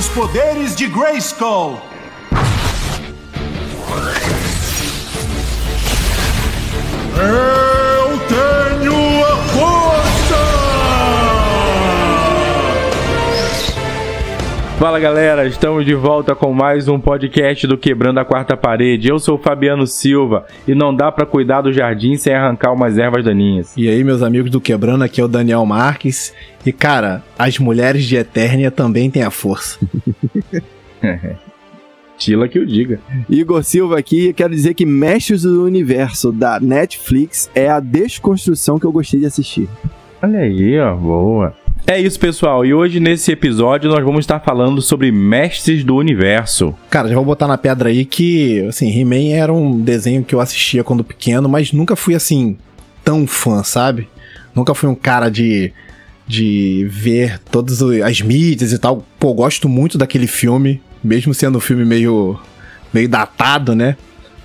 os 0.00 0.08
poderes 0.08 0.74
de 0.74 0.86
Grayskull. 0.86 1.78
Fala 14.80 14.98
galera, 14.98 15.46
estamos 15.46 15.84
de 15.84 15.94
volta 15.94 16.34
com 16.34 16.54
mais 16.54 16.88
um 16.88 16.98
podcast 16.98 17.66
do 17.66 17.76
Quebrando 17.76 18.18
a 18.18 18.24
Quarta 18.24 18.56
Parede. 18.56 19.10
Eu 19.10 19.18
sou 19.18 19.36
o 19.36 19.38
Fabiano 19.38 19.86
Silva 19.86 20.46
e 20.66 20.74
não 20.74 20.94
dá 20.94 21.12
pra 21.12 21.26
cuidar 21.26 21.60
do 21.60 21.70
jardim 21.70 22.16
sem 22.16 22.32
arrancar 22.32 22.72
umas 22.72 22.96
ervas 22.96 23.22
daninhas. 23.22 23.74
E 23.76 23.90
aí, 23.90 24.02
meus 24.02 24.22
amigos 24.22 24.50
do 24.50 24.58
Quebrando, 24.58 25.04
aqui 25.04 25.20
é 25.20 25.24
o 25.24 25.28
Daniel 25.28 25.66
Marques. 25.66 26.32
E 26.64 26.72
cara, 26.72 27.22
as 27.38 27.58
mulheres 27.58 28.06
de 28.06 28.16
Eternia 28.16 28.70
também 28.70 29.10
têm 29.10 29.22
a 29.22 29.30
força. 29.30 29.78
Tila 32.16 32.48
que 32.48 32.58
o 32.58 32.66
diga. 32.66 33.00
Igor 33.28 33.62
Silva 33.62 33.98
aqui, 33.98 34.32
quero 34.32 34.54
dizer 34.54 34.72
que 34.72 34.86
Mestres 34.86 35.42
do 35.42 35.62
Universo 35.62 36.32
da 36.32 36.58
Netflix 36.58 37.50
é 37.54 37.68
a 37.68 37.80
desconstrução 37.80 38.78
que 38.78 38.86
eu 38.86 38.92
gostei 38.92 39.20
de 39.20 39.26
assistir. 39.26 39.68
Olha 40.22 40.38
aí, 40.38 40.80
ó, 40.80 40.96
boa. 40.96 41.54
É 41.90 41.98
isso, 41.98 42.20
pessoal. 42.20 42.64
E 42.64 42.72
hoje, 42.72 43.00
nesse 43.00 43.32
episódio, 43.32 43.90
nós 43.90 44.04
vamos 44.04 44.20
estar 44.20 44.38
falando 44.38 44.80
sobre 44.80 45.10
Mestres 45.10 45.82
do 45.82 45.96
Universo. 45.96 46.72
Cara, 46.88 47.08
já 47.08 47.16
vou 47.16 47.24
botar 47.24 47.48
na 47.48 47.58
pedra 47.58 47.88
aí 47.88 48.04
que, 48.04 48.64
assim, 48.68 48.96
He-Man 48.96 49.34
era 49.34 49.52
um 49.52 49.76
desenho 49.80 50.22
que 50.22 50.32
eu 50.32 50.40
assistia 50.40 50.84
quando 50.84 51.02
pequeno, 51.02 51.48
mas 51.48 51.72
nunca 51.72 51.96
fui, 51.96 52.14
assim, 52.14 52.56
tão 53.02 53.26
fã, 53.26 53.64
sabe? 53.64 54.08
Nunca 54.54 54.72
fui 54.72 54.88
um 54.88 54.94
cara 54.94 55.28
de, 55.28 55.72
de 56.28 56.86
ver 56.88 57.40
todas 57.50 57.82
as 57.82 58.20
mídias 58.20 58.72
e 58.72 58.78
tal. 58.78 59.04
Pô, 59.18 59.34
gosto 59.34 59.68
muito 59.68 59.98
daquele 59.98 60.28
filme, 60.28 60.80
mesmo 61.02 61.34
sendo 61.34 61.58
um 61.58 61.60
filme 61.60 61.84
meio, 61.84 62.38
meio 62.94 63.08
datado, 63.08 63.74
né? 63.74 63.96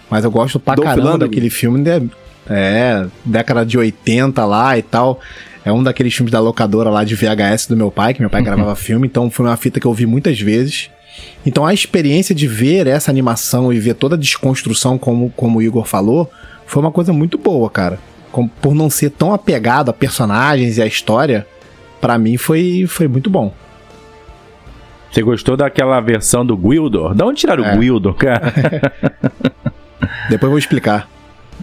Mas 0.09 0.23
eu 0.23 0.31
gosto 0.31 0.59
pra 0.59 0.73
Dolph 0.73 0.87
caramba 0.87 1.11
Lundgren. 1.11 1.29
daquele 1.29 1.51
filme, 1.51 1.79
né? 1.79 2.01
É, 2.49 3.05
década 3.23 3.63
de 3.63 3.77
80 3.77 4.43
lá 4.45 4.75
e 4.79 4.81
tal. 4.81 5.21
É 5.65 5.71
um 5.73 5.81
daqueles 5.81 6.13
filmes 6.13 6.31
da 6.31 6.39
locadora 6.39 6.89
lá 6.91 7.03
de 7.03 7.15
VHS 7.15 7.65
do 7.67 7.75
meu 7.75 7.89
pai, 7.89 8.13
que 8.13 8.21
meu 8.21 8.29
pai 8.29 8.43
gravava 8.43 8.75
filme, 8.75 9.07
então 9.07 9.29
foi 9.31 9.45
uma 9.47 9.57
fita 9.57 9.79
que 9.79 9.87
eu 9.87 9.93
vi 9.93 10.05
muitas 10.05 10.39
vezes. 10.39 10.89
Então 11.45 11.65
a 11.65 11.73
experiência 11.73 12.35
de 12.35 12.47
ver 12.47 12.85
essa 12.87 13.09
animação 13.09 13.73
e 13.73 13.79
ver 13.79 13.95
toda 13.95 14.15
a 14.15 14.19
desconstrução, 14.19 14.97
como, 14.97 15.31
como 15.35 15.57
o 15.57 15.61
Igor 15.63 15.85
falou, 15.85 16.29
foi 16.67 16.81
uma 16.83 16.91
coisa 16.91 17.11
muito 17.11 17.37
boa, 17.37 17.69
cara. 17.69 17.97
Com- 18.31 18.47
por 18.47 18.75
não 18.75 18.89
ser 18.89 19.09
tão 19.09 19.33
apegado 19.33 19.89
a 19.89 19.93
personagens 19.93 20.77
e 20.77 20.81
a 20.81 20.85
história, 20.85 21.47
pra 21.99 22.17
mim 22.17 22.37
foi, 22.37 22.85
foi 22.87 23.07
muito 23.07 23.29
bom. 23.29 23.51
Você 25.11 25.23
gostou 25.23 25.55
daquela 25.57 25.99
versão 26.01 26.45
do 26.45 26.55
Gwildor? 26.57 27.15
Da 27.15 27.25
onde 27.25 27.39
tiraram 27.39 27.63
É. 27.65 27.73
o 27.73 27.77
Gwildor, 27.77 28.13
cara? 28.15 28.53
Depois 30.29 30.43
eu 30.43 30.49
vou 30.49 30.57
explicar. 30.59 31.09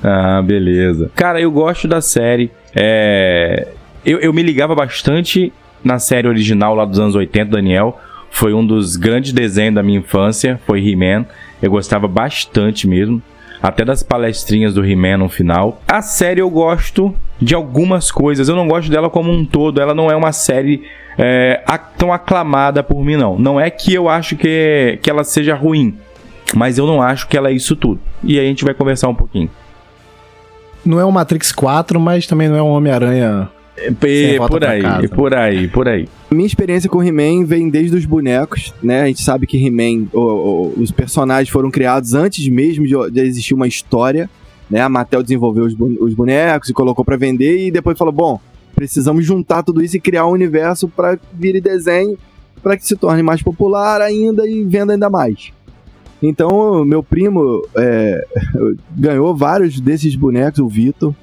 Ah, 0.03 0.41
beleza. 0.43 1.11
Cara, 1.15 1.41
eu 1.41 1.51
gosto 1.53 1.87
da 1.87 2.01
série. 2.01 2.51
É... 2.75 3.69
Eu, 4.05 4.19
eu 4.19 4.33
me 4.33 4.43
ligava 4.43 4.75
bastante 4.75 5.53
na 5.85 5.99
série 5.99 6.29
original 6.29 6.75
lá 6.75 6.85
dos 6.85 6.99
anos 6.99 7.15
80, 7.15 7.51
Daniel. 7.51 7.99
Foi 8.31 8.55
um 8.55 8.65
dos 8.65 8.97
grandes 8.97 9.33
desenhos 9.33 9.75
da 9.75 9.83
minha 9.83 9.99
infância, 9.99 10.61
foi 10.67 10.81
He-Man. 10.81 11.27
Eu 11.61 11.71
gostava 11.71 12.09
bastante 12.09 12.89
mesmo. 12.89 13.23
Até 13.63 13.85
das 13.85 14.03
palestrinhas 14.03 14.75
do 14.75 14.85
He-Man 14.85 15.19
no 15.19 15.29
final. 15.29 15.81
A 15.87 16.03
série 16.03 16.41
eu 16.41 16.51
gosto 16.51 17.15
de 17.41 17.55
algumas 17.55 18.11
coisas. 18.11 18.49
Eu 18.49 18.57
não 18.57 18.67
gosto 18.67 18.91
dela 18.91 19.09
como 19.09 19.31
um 19.31 19.45
todo. 19.45 19.81
Ela 19.81 19.95
não 19.95 20.11
é 20.11 20.17
uma 20.17 20.33
série 20.33 20.83
é, 21.17 21.63
tão 21.97 22.13
aclamada 22.13 22.83
por 22.83 23.05
mim, 23.05 23.17
não. 23.17 23.39
Não 23.39 23.61
é 23.61 23.71
que 23.71 23.95
eu 23.95 24.09
acho 24.09 24.35
que, 24.35 24.99
que 25.01 25.09
ela 25.09 25.23
seja 25.23 25.55
ruim. 25.55 25.97
Mas 26.57 26.77
eu 26.77 26.87
não 26.87 27.01
acho 27.01 27.29
que 27.29 27.37
ela 27.37 27.51
é 27.51 27.53
isso 27.53 27.77
tudo. 27.77 28.01
E 28.25 28.39
aí 28.39 28.47
a 28.47 28.49
gente 28.49 28.65
vai 28.65 28.75
conversar 28.75 29.09
um 29.09 29.15
pouquinho. 29.15 29.49
Não 30.85 30.99
é 30.99 31.07
um 31.07 31.13
Matrix 31.13 31.53
4, 31.53 32.01
mas 32.01 32.27
também 32.27 32.49
não 32.49 32.57
é 32.57 32.63
um 32.63 32.71
Homem-Aranha. 32.71 33.49
E, 33.91 34.39
por 34.49 34.65
aí, 34.65 34.83
casa. 34.83 35.09
por 35.09 35.35
aí, 35.35 35.69
por 35.69 35.89
aí. 35.89 36.09
Minha 36.31 36.47
experiência 36.47 36.89
com 36.89 37.03
He-Man 37.03 37.45
vem 37.45 37.69
desde 37.69 37.97
os 37.97 38.05
bonecos, 38.05 38.73
né? 38.83 39.03
A 39.03 39.07
gente 39.07 39.23
sabe 39.23 39.47
que 39.47 39.57
He-Man, 39.57 40.09
os 40.13 40.91
personagens 40.91 41.49
foram 41.49 41.71
criados 41.71 42.15
antes 42.15 42.47
mesmo 42.49 42.87
de, 42.87 43.11
de 43.11 43.21
existir 43.21 43.55
uma 43.55 43.67
história, 43.67 44.29
né? 44.71 44.81
A 44.81 44.89
Mattel 44.89 45.23
desenvolveu 45.23 45.65
os, 45.65 45.75
os 46.01 46.15
bonecos 46.15 46.71
e 46.71 46.73
colocou 46.73 47.05
pra 47.05 47.17
vender 47.17 47.67
e 47.67 47.71
depois 47.71 47.99
falou, 47.99 48.13
bom, 48.13 48.41
precisamos 48.75 49.25
juntar 49.25 49.63
tudo 49.63 49.83
isso 49.83 49.97
e 49.97 50.01
criar 50.01 50.27
um 50.27 50.33
universo 50.33 50.89
pra 50.89 51.19
vir 51.33 51.61
desenho, 51.61 52.19
pra 52.63 52.77
que 52.77 52.87
se 52.87 52.97
torne 52.97 53.23
mais 53.23 53.43
popular 53.43 54.01
ainda 54.01 54.49
e 54.49 54.65
venda 54.65 54.93
ainda 54.93 55.11
mais. 55.11 55.53
Então, 56.23 56.85
meu 56.85 57.03
primo 57.03 57.67
é, 57.77 58.25
ganhou 58.97 59.35
vários 59.37 59.81
desses 59.81 60.15
bonecos, 60.15 60.61
o 60.61 60.69
Vitor. 60.69 61.15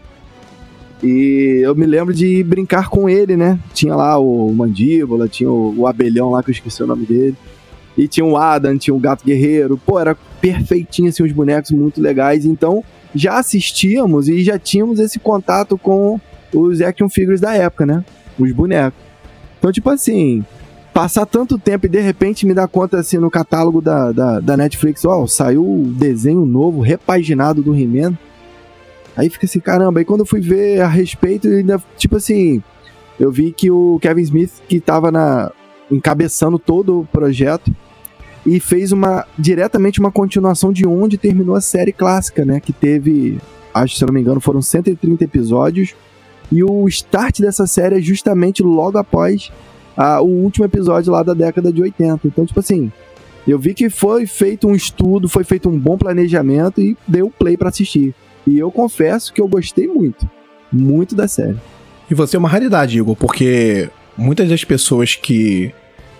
E 1.01 1.61
eu 1.63 1.73
me 1.75 1.85
lembro 1.85 2.13
de 2.13 2.43
brincar 2.43 2.89
com 2.89 3.09
ele, 3.09 3.37
né? 3.37 3.57
Tinha 3.73 3.95
lá 3.95 4.17
o 4.19 4.51
Mandíbula, 4.53 5.27
tinha 5.27 5.49
o, 5.49 5.87
abelhão 5.87 6.31
lá 6.31 6.43
que 6.43 6.49
eu 6.49 6.53
esqueci 6.53 6.83
o 6.83 6.87
nome 6.87 7.05
dele. 7.05 7.35
E 7.97 8.07
tinha 8.07 8.25
o 8.25 8.37
Adam, 8.37 8.77
tinha 8.77 8.93
o 8.93 8.99
Gato 8.99 9.25
Guerreiro. 9.25 9.77
Pô, 9.77 9.99
era 9.99 10.15
perfeitinho 10.41 11.09
assim, 11.09 11.23
os 11.23 11.31
bonecos 11.31 11.71
muito 11.71 12.01
legais. 12.01 12.45
Então, 12.45 12.83
já 13.15 13.37
assistíamos 13.37 14.27
e 14.27 14.43
já 14.43 14.59
tínhamos 14.59 14.99
esse 14.99 15.19
contato 15.19 15.77
com 15.77 16.19
os 16.53 16.81
action 16.81 17.09
figures 17.09 17.39
da 17.39 17.53
época, 17.53 17.85
né? 17.85 18.03
Os 18.37 18.51
bonecos. 18.51 18.99
Então, 19.57 19.71
tipo 19.71 19.89
assim, 19.89 20.43
passar 20.93 21.25
tanto 21.25 21.57
tempo 21.57 21.85
e 21.85 21.89
de 21.89 21.99
repente 21.99 22.45
me 22.45 22.53
dar 22.53 22.67
conta 22.67 22.99
assim 22.99 23.17
no 23.17 23.29
catálogo 23.29 23.81
da, 23.81 24.11
da, 24.11 24.39
da 24.39 24.57
Netflix, 24.57 25.05
ó, 25.05 25.25
saiu 25.27 25.63
o 25.63 25.85
desenho 25.85 26.45
novo, 26.45 26.81
repaginado 26.81 27.61
do 27.61 27.75
He-Man. 27.75 28.17
Aí 29.19 29.29
fica 29.29 29.45
assim, 29.45 29.59
caramba. 29.59 29.99
Aí 29.99 30.05
quando 30.05 30.21
eu 30.21 30.25
fui 30.25 30.39
ver 30.39 30.79
a 30.79 30.87
respeito, 30.87 31.45
ainda, 31.49 31.83
tipo 31.97 32.15
assim, 32.15 32.63
eu 33.19 33.29
vi 33.29 33.51
que 33.51 33.69
o 33.69 33.99
Kevin 34.01 34.21
Smith, 34.21 34.53
que 34.65 34.79
tava 34.79 35.11
na, 35.11 35.51
encabeçando 35.91 36.57
todo 36.57 37.01
o 37.01 37.05
projeto, 37.05 37.69
e 38.45 38.61
fez 38.61 38.93
uma 38.93 39.25
diretamente 39.37 39.99
uma 39.99 40.09
continuação 40.09 40.71
de 40.71 40.87
onde 40.87 41.17
terminou 41.17 41.53
a 41.53 41.59
série 41.59 41.91
clássica, 41.91 42.45
né? 42.45 42.61
Que 42.61 42.71
teve, 42.71 43.37
acho 43.73 43.97
se 43.97 44.03
eu 44.05 44.07
não 44.07 44.13
me 44.13 44.21
engano, 44.21 44.39
foram 44.39 44.61
130 44.61 45.21
episódios. 45.21 45.93
E 46.49 46.63
o 46.63 46.87
start 46.87 47.41
dessa 47.41 47.67
série 47.67 47.97
é 47.97 48.01
justamente 48.01 48.63
logo 48.63 48.97
após 48.97 49.51
ah, 49.97 50.21
o 50.21 50.27
último 50.27 50.63
episódio 50.63 51.11
lá 51.11 51.23
da 51.23 51.33
década 51.33 51.73
de 51.73 51.81
80. 51.81 52.25
Então, 52.25 52.45
tipo 52.45 52.61
assim, 52.61 52.89
eu 53.45 53.59
vi 53.59 53.73
que 53.73 53.89
foi 53.89 54.25
feito 54.25 54.65
um 54.65 54.73
estudo, 54.73 55.27
foi 55.27 55.43
feito 55.43 55.67
um 55.67 55.77
bom 55.77 55.97
planejamento 55.97 56.79
e 56.79 56.97
deu 57.05 57.29
play 57.29 57.57
pra 57.57 57.67
assistir. 57.67 58.15
E 58.47 58.57
eu 58.57 58.71
confesso 58.71 59.33
que 59.33 59.41
eu 59.41 59.47
gostei 59.47 59.87
muito. 59.87 60.29
Muito 60.71 61.15
da 61.15 61.27
série. 61.27 61.57
E 62.09 62.13
você 62.13 62.35
é 62.35 62.39
uma 62.39 62.49
raridade, 62.49 62.97
Igor, 62.97 63.15
porque 63.15 63.89
muitas 64.17 64.49
das 64.49 64.63
pessoas 64.63 65.15
que 65.15 65.71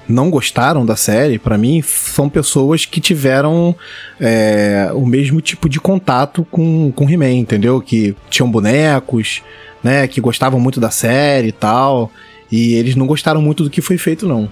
não 0.08 0.30
gostaram 0.32 0.86
da 0.86 0.96
série, 0.96 1.38
pra 1.38 1.58
mim, 1.58 1.82
são 1.84 2.28
pessoas 2.30 2.84
que 2.86 3.00
tiveram 3.00 3.76
é, 4.20 4.90
o 4.94 5.06
mesmo 5.06 5.40
tipo 5.40 5.70
de 5.70 5.80
contato 5.80 6.44
com, 6.50 6.92
com 6.96 7.10
He-Man, 7.10 7.32
entendeu? 7.34 7.80
Que 7.80 8.16
tinham 8.30 8.50
bonecos, 8.50 9.42
né? 9.84 10.08
Que 10.08 10.20
gostavam 10.20 10.60
muito 10.60 10.80
da 10.80 10.90
série 10.90 11.50
e 11.50 11.52
tal. 11.52 12.12
E 12.52 12.74
eles 12.74 12.96
não 12.96 13.06
gostaram 13.06 13.42
muito 13.42 13.64
do 13.64 13.70
que 13.70 13.82
foi 13.82 13.98
feito, 14.00 14.28
não. 14.28 14.50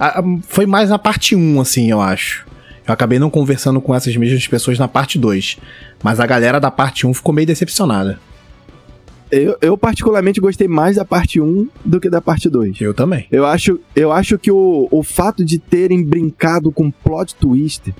A- 0.00 0.20
a- 0.20 0.24
foi 0.46 0.64
mais 0.64 0.88
na 0.88 0.98
parte 0.98 1.36
1, 1.36 1.60
assim, 1.60 1.90
eu 1.90 2.00
acho. 2.00 2.46
Eu 2.88 2.94
acabei 2.94 3.18
não 3.18 3.28
conversando 3.30 3.80
com 3.80 3.94
essas 3.94 4.16
mesmas 4.16 4.46
pessoas 4.48 4.78
na 4.78 4.88
parte 4.88 5.18
2. 5.18 5.58
Mas 6.02 6.18
a 6.18 6.26
galera 6.26 6.58
da 6.58 6.70
parte 6.70 7.06
1 7.06 7.12
ficou 7.14 7.34
meio 7.34 7.46
decepcionada. 7.46 8.18
Eu, 9.30 9.58
eu 9.60 9.76
particularmente 9.76 10.40
gostei 10.40 10.66
mais 10.66 10.96
da 10.96 11.04
parte 11.04 11.38
1 11.38 11.68
do 11.84 12.00
que 12.00 12.08
da 12.08 12.20
parte 12.20 12.48
2. 12.48 12.80
Eu 12.80 12.94
também. 12.94 13.26
Eu 13.30 13.44
acho, 13.44 13.78
eu 13.94 14.10
acho 14.10 14.38
que 14.38 14.50
o, 14.50 14.88
o 14.90 15.02
fato 15.02 15.44
de 15.44 15.58
terem 15.58 16.02
brincado 16.02 16.72
com 16.72 16.90
plot 16.90 17.34
twist 17.34 17.94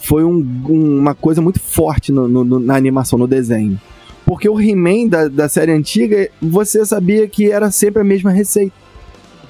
foi 0.00 0.22
um- 0.22 0.36
um- 0.68 0.98
uma 1.00 1.16
coisa 1.16 1.42
muito 1.42 1.58
forte 1.58 2.12
no- 2.12 2.28
no- 2.28 2.60
na 2.60 2.76
animação, 2.76 3.18
no 3.18 3.26
desenho. 3.26 3.78
Porque 4.24 4.48
o 4.48 4.60
He-Man 4.60 5.08
da, 5.08 5.26
da 5.26 5.48
série 5.48 5.72
antiga, 5.72 6.28
você 6.40 6.86
sabia 6.86 7.26
que 7.26 7.50
era 7.50 7.72
sempre 7.72 8.02
a 8.02 8.04
mesma 8.04 8.30
receita. 8.30 8.72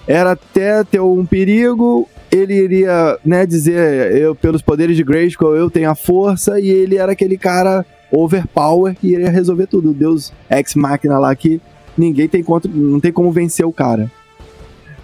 Era 0.07 0.31
até 0.33 0.83
ter 0.83 1.01
um 1.01 1.27
perigo, 1.27 2.09
ele 2.31 2.55
iria 2.55 3.19
né, 3.25 3.47
dizer, 3.47 4.15
eu 4.17 4.35
pelos 4.35 4.63
poderes 4.63 4.97
de 4.97 5.05
Grayskull 5.05 5.57
eu 5.57 5.71
tenho 5.71 5.91
a 5.91 5.95
força, 5.95 6.61
e 6.61 6.69
ele 6.69 6.97
era 6.97 7.13
aquele 7.13 7.37
cara 7.37 7.85
overpower 8.11 8.95
que 8.95 9.09
iria 9.09 9.31
resolver 9.31 9.67
tudo. 9.67 9.91
O 9.91 9.95
Deus 9.95 10.33
ex-máquina 10.51 11.19
lá 11.19 11.35
que 11.35 11.61
ninguém 11.97 12.29
tem 12.29 12.43
contra, 12.43 12.71
não 12.73 13.01
tem 13.01 13.13
como 13.13 13.33
vencer 13.33 13.67
o 13.67 13.73
cara. 13.73 14.11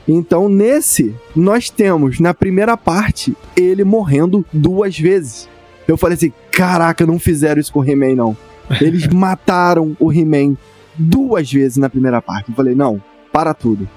Então, 0.06 0.48
nesse, 0.48 1.14
nós 1.34 1.70
temos, 1.70 2.20
na 2.20 2.34
primeira 2.34 2.76
parte, 2.76 3.34
ele 3.56 3.84
morrendo 3.84 4.44
duas 4.52 4.98
vezes. 4.98 5.48
Eu 5.88 5.96
falei 5.96 6.16
assim: 6.16 6.32
caraca, 6.50 7.06
não 7.06 7.18
fizeram 7.18 7.60
isso 7.60 7.72
com 7.72 7.80
o 7.80 7.84
He-Man, 7.84 8.14
não. 8.14 8.36
Eles 8.80 9.06
mataram 9.12 9.96
o 9.98 10.12
He-Man 10.12 10.56
duas 10.96 11.50
vezes 11.50 11.78
na 11.78 11.88
primeira 11.88 12.20
parte. 12.20 12.50
Eu 12.50 12.54
falei: 12.54 12.74
não, 12.74 13.02
para 13.32 13.54
tudo. 13.54 13.88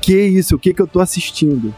Que 0.00 0.22
isso? 0.22 0.54
O 0.54 0.58
que, 0.58 0.72
que 0.72 0.80
eu 0.80 0.86
tô 0.86 1.00
assistindo? 1.00 1.74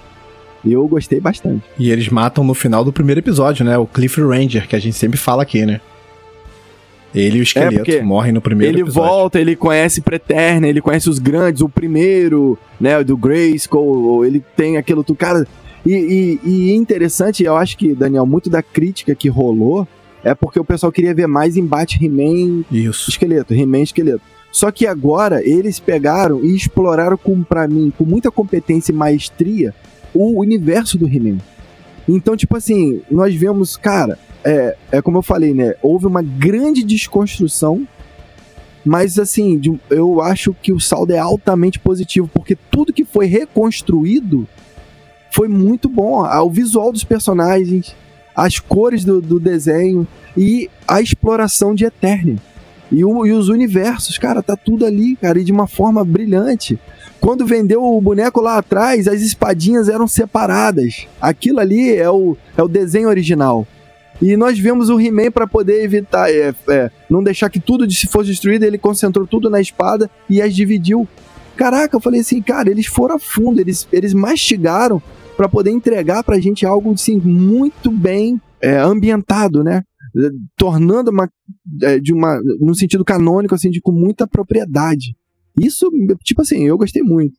E 0.65 0.73
eu 0.73 0.87
gostei 0.89 1.21
bastante. 1.21 1.63
E 1.79 1.91
eles 1.91 2.09
matam 2.09 2.43
no 2.43 2.55
final 2.55 2.85
do 2.85 2.93
primeiro 2.93 3.21
episódio, 3.21 3.65
né? 3.65 3.79
O 3.79 3.87
Cliff 3.87 4.21
Ranger, 4.21 4.67
que 4.69 4.77
a 4.77 4.79
gente 4.79 4.97
sempre 4.97 5.17
fala 5.17 5.43
aqui, 5.43 5.65
né? 5.65 5.81
Ele 7.15 7.39
e 7.39 7.41
o 7.41 7.43
esqueleto 7.43 7.77
porque 7.77 8.03
morrem 8.03 8.33
no 8.33 8.41
primeiro 8.41 8.75
ele 8.75 8.83
episódio. 8.83 9.09
volta, 9.09 9.41
ele 9.41 9.57
conhece 9.57 10.01
Preterna, 10.01 10.69
ele 10.69 10.81
conhece 10.81 11.09
os 11.09 11.19
grandes, 11.19 11.63
o 11.63 11.69
primeiro, 11.69 12.59
né, 12.79 13.03
do 13.03 13.17
Grayskull, 13.17 14.27
ele 14.27 14.45
tem 14.55 14.77
aquilo 14.77 15.03
tudo. 15.03 15.17
Cara, 15.17 15.47
e, 15.87 16.39
e, 16.45 16.49
e 16.51 16.75
interessante, 16.75 17.43
eu 17.43 17.57
acho 17.57 17.79
que, 17.79 17.95
Daniel, 17.95 18.27
muito 18.27 18.51
da 18.51 18.63
crítica 18.63 19.15
que 19.15 19.29
rolou 19.29 19.89
é 20.23 20.35
porque 20.35 20.61
o 20.61 20.65
pessoal 20.65 20.93
queria 20.93 21.15
ver 21.15 21.27
mais 21.27 21.57
embate 21.57 22.05
He-Man 22.05 22.65
Isso. 22.71 23.09
esqueleto, 23.09 23.55
He-Man 23.55 23.83
esqueleto. 23.83 24.21
Só 24.51 24.71
que 24.71 24.87
agora 24.87 25.43
eles 25.47 25.79
pegaram 25.79 26.45
e 26.45 26.55
exploraram 26.55 27.17
com 27.17 27.43
para 27.43 27.69
mim 27.69 27.93
com 27.97 28.05
muita 28.05 28.31
competência 28.31 28.93
e 28.93 28.95
maestria 28.95 29.75
o 30.15 30.41
universo 30.41 30.97
do 30.99 31.07
He-Man. 31.07 31.39
Então, 32.09 32.37
tipo 32.37 32.57
assim, 32.57 33.03
nós 33.11 33.35
vemos, 33.35 33.77
cara, 33.77 34.19
é, 34.45 34.77
é 34.93 35.03
como 35.03 35.19
eu 35.19 35.23
falei, 35.23 35.53
né? 35.53 35.75
Houve 35.83 36.07
uma 36.07 36.23
grande 36.23 36.83
desconstrução, 36.83 37.87
mas 38.85 39.19
assim, 39.19 39.59
de- 39.59 39.79
eu 39.91 40.21
acho 40.23 40.55
que 40.63 40.73
o 40.73 40.81
saldo 40.81 41.13
é 41.13 41.19
altamente 41.19 41.79
positivo, 41.79 42.31
porque 42.33 42.57
tudo 42.71 42.93
que 42.93 43.05
foi 43.05 43.27
reconstruído 43.27 44.47
foi 45.33 45.49
muito 45.49 45.89
bom. 45.89 46.23
O 46.25 46.51
visual 46.51 46.91
dos 46.91 47.05
personagens, 47.05 47.95
as 48.35 48.59
cores 48.59 49.05
do, 49.05 49.21
do 49.21 49.39
desenho 49.39 50.07
e 50.37 50.71
a 50.87 51.03
exploração 51.03 51.75
de 51.75 51.85
Eternia. 51.85 52.37
E, 52.91 53.05
o- 53.05 53.27
e 53.27 53.33
os 53.33 53.51
universos, 53.51 54.17
cara, 54.17 54.43
tá 54.43 54.57
tudo 54.57 54.87
ali, 54.87 55.15
cara, 55.17 55.39
e 55.39 55.45
de 55.45 55.53
uma 55.53 55.67
forma 55.67 56.03
brilhante. 56.03 56.79
Quando 57.21 57.47
vendeu 57.47 57.83
o 57.83 58.01
boneco 58.01 58.41
lá 58.41 58.59
atrás, 58.59 59.09
as 59.09 59.21
espadinhas 59.21 59.89
eram 59.89 60.07
separadas. 60.07 61.07
Aquilo 61.21 61.61
ali 61.61 61.95
é 61.95 62.09
o, 62.09 62.37
é 62.57 62.63
o 62.63 62.69
desenho 62.69 63.09
original. 63.09 63.67
E 64.21 64.37
nós 64.37 64.59
vemos 64.59 64.89
o 64.89 65.01
He-Man 65.01 65.31
para 65.31 65.47
poder 65.47 65.83
evitar, 65.83 66.31
é, 66.31 66.55
é, 66.69 66.91
não 67.09 67.23
deixar 67.23 67.49
que 67.49 67.61
tudo 67.61 67.89
se 67.91 68.07
fosse 68.09 68.31
destruído, 68.31 68.65
ele 68.65 68.79
concentrou 68.79 69.27
tudo 69.27 69.49
na 69.49 69.61
espada 69.61 70.11
e 70.29 70.43
as 70.43 70.55
dividiu. 70.55 71.07
Caraca, 71.57 71.97
eu 71.97 72.01
falei 72.01 72.21
assim, 72.21 72.43
cara, 72.43 72.71
eles 72.71 72.87
foram 72.87 73.17
a 73.17 73.19
fundo, 73.19 73.61
eles, 73.61 73.87
eles 73.93 74.13
mastigaram 74.13 75.01
para 75.37 75.49
poder 75.49 75.71
entregar 75.71 76.25
pra 76.25 76.41
gente 76.41 76.67
algo 76.67 76.93
assim 76.93 77.19
muito 77.19 77.93
bem 77.93 78.41
é, 78.61 78.77
ambientado, 78.79 79.63
né? 79.63 79.83
Tornando 80.57 81.11
uma, 81.11 81.29
é, 81.83 82.01
de 82.01 82.13
uma, 82.13 82.41
no 82.61 82.75
sentido 82.75 83.05
canônico, 83.05 83.55
assim, 83.55 83.71
de 83.71 83.81
com 83.81 83.93
muita 83.93 84.27
propriedade. 84.27 85.15
Isso, 85.61 85.89
tipo 86.25 86.43
assim, 86.43 86.67
eu 86.67 86.77
gostei 86.77 87.03
muito. 87.03 87.35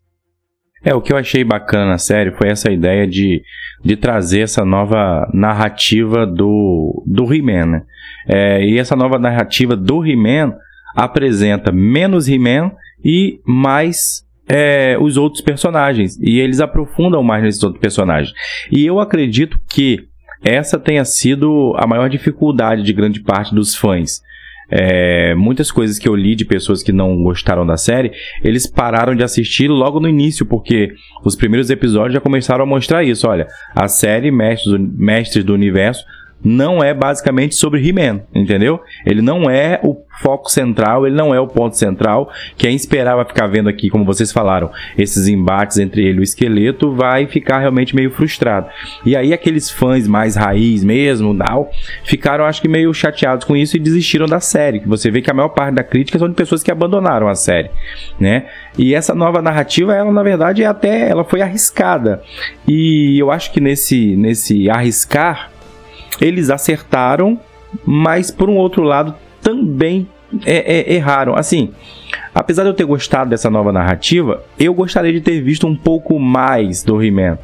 É, 0.84 0.94
o 0.96 1.02
que 1.02 1.12
eu 1.12 1.18
achei 1.18 1.44
bacana 1.44 1.88
na 1.88 1.98
série 1.98 2.32
foi 2.32 2.50
essa 2.50 2.72
ideia 2.72 3.06
de, 3.06 3.42
de 3.84 3.98
trazer 3.98 4.42
essa 4.42 4.64
nova 4.64 5.30
narrativa 5.34 6.26
do, 6.26 7.04
do 7.06 7.34
He-Man, 7.34 7.66
né? 7.66 7.84
É, 8.28 8.64
e 8.64 8.78
essa 8.78 8.96
nova 8.96 9.20
narrativa 9.20 9.76
do 9.76 10.06
He-Man 10.06 10.56
apresenta 10.96 11.72
menos 11.72 12.30
He-Man 12.30 12.72
e 13.04 13.40
mais 13.46 14.24
é, 14.48 14.98
os 15.00 15.18
outros 15.18 15.42
personagens. 15.42 16.18
E 16.20 16.40
eles 16.40 16.60
aprofundam 16.60 17.22
mais 17.22 17.44
nesses 17.44 17.64
outros 17.64 17.82
personagens. 17.82 18.34
E 18.72 18.86
eu 18.86 19.00
acredito 19.00 19.60
que 19.70 20.08
essa 20.44 20.80
tenha 20.80 21.04
sido 21.04 21.74
a 21.78 21.86
maior 21.86 22.10
dificuldade 22.10 22.84
de 22.84 22.94
grande 22.94 23.22
parte 23.22 23.54
dos 23.54 23.76
fãs. 23.76 24.22
É, 24.70 25.34
muitas 25.36 25.72
coisas 25.72 25.98
que 25.98 26.08
eu 26.08 26.16
li 26.16 26.36
de 26.36 26.46
pessoas 26.46 26.84
que 26.84 26.92
não 26.92 27.24
gostaram 27.24 27.66
da 27.66 27.78
série, 27.78 28.12
eles 28.44 28.68
pararam 28.68 29.16
de 29.16 29.24
assistir 29.24 29.68
logo 29.68 30.00
no 30.00 30.08
início, 30.08 30.46
porque 30.46 30.94
os 31.24 31.36
primeiros 31.36 31.70
episódios 31.70 32.14
já 32.14 32.22
começaram 32.22 32.64
a 32.64 32.68
mostrar 32.68 33.04
isso. 33.04 33.28
Olha, 33.28 33.48
a 33.76 33.88
série 33.88 34.32
Mestres 34.32 34.72
do, 34.72 34.80
Mestres 34.80 35.44
do 35.44 35.54
Universo 35.54 36.04
não 36.44 36.84
é 36.84 36.94
basicamente 36.94 37.56
sobre 37.56 37.86
He-Man, 37.88 38.22
entendeu? 38.34 38.80
Ele 39.06 39.22
não 39.22 39.50
é 39.50 39.80
o 39.84 39.98
foco 40.22 40.50
central, 40.50 41.08
ele 41.08 41.16
não 41.16 41.34
é 41.34 41.40
o 41.40 41.48
ponto 41.48 41.78
central. 41.78 42.32
Quem 42.58 42.76
esperava 42.76 43.26
ficar 43.26 43.48
vendo 43.48 43.70
aqui, 43.70 43.90
como 43.90 44.06
vocês 44.06 44.32
falaram, 44.32 44.72
esses 44.98 45.28
embates 45.28 45.78
entre 45.78 46.06
ele 46.06 46.18
e 46.18 46.22
o 46.22 46.24
esqueleto, 46.24 46.94
vai 46.94 47.26
ficar 47.26 47.60
realmente 47.60 47.96
meio 47.96 48.12
frustrado. 48.12 48.68
E 49.06 49.16
aí 49.16 49.34
aqueles 49.34 49.70
fãs 49.70 50.08
mais 50.08 50.36
raiz 50.36 50.84
mesmo, 50.84 51.36
tal, 51.38 51.72
ficaram 52.04 52.46
acho 52.46 52.62
que 52.62 52.68
meio 52.68 52.94
chateados 52.94 53.46
com 53.46 53.56
isso 53.56 53.78
e 53.78 53.80
desistiram 53.80 54.26
da 54.26 54.40
série. 54.40 54.80
Você 54.86 55.10
vê 55.10 55.22
que 55.22 55.32
a 55.32 55.34
maior 55.34 55.50
parte 55.50 55.76
da 55.76 55.84
crítica 55.84 56.20
são 56.20 56.28
de 56.28 56.36
pessoas 56.36 56.64
que 56.64 56.72
abandonaram 56.72 57.28
a 57.28 57.36
série, 57.36 57.70
né? 58.20 58.46
E 58.78 58.94
essa 58.94 59.14
nova 59.14 59.42
narrativa, 59.42 59.96
ela 59.96 60.12
na 60.12 60.24
verdade 60.24 60.64
é 60.64 60.66
até 60.66 61.10
ela 61.10 61.24
foi 61.24 61.42
arriscada. 61.42 62.22
E 62.68 63.18
eu 63.20 63.32
acho 63.32 63.52
que 63.52 63.60
nesse 63.60 64.16
nesse 64.16 64.70
arriscar 64.70 65.52
eles 66.20 66.50
acertaram, 66.50 67.40
mas 67.86 68.32
por 68.32 68.50
um 68.50 68.58
outro 68.58 68.84
lado 68.84 69.16
também 69.42 70.08
é, 70.46 70.80
é, 70.80 70.94
erraram. 70.94 71.36
Assim, 71.36 71.72
apesar 72.34 72.64
de 72.64 72.70
eu 72.70 72.74
ter 72.74 72.86
gostado 72.86 73.30
dessa 73.30 73.50
nova 73.50 73.72
narrativa, 73.72 74.44
eu 74.60 74.74
gostaria 74.74 75.14
de 75.14 75.22
ter 75.22 75.42
visto 75.42 75.68
um 75.68 75.76
pouco 75.76 76.20
mais 76.20 76.84
do 76.84 77.02
He-Man. 77.04 77.38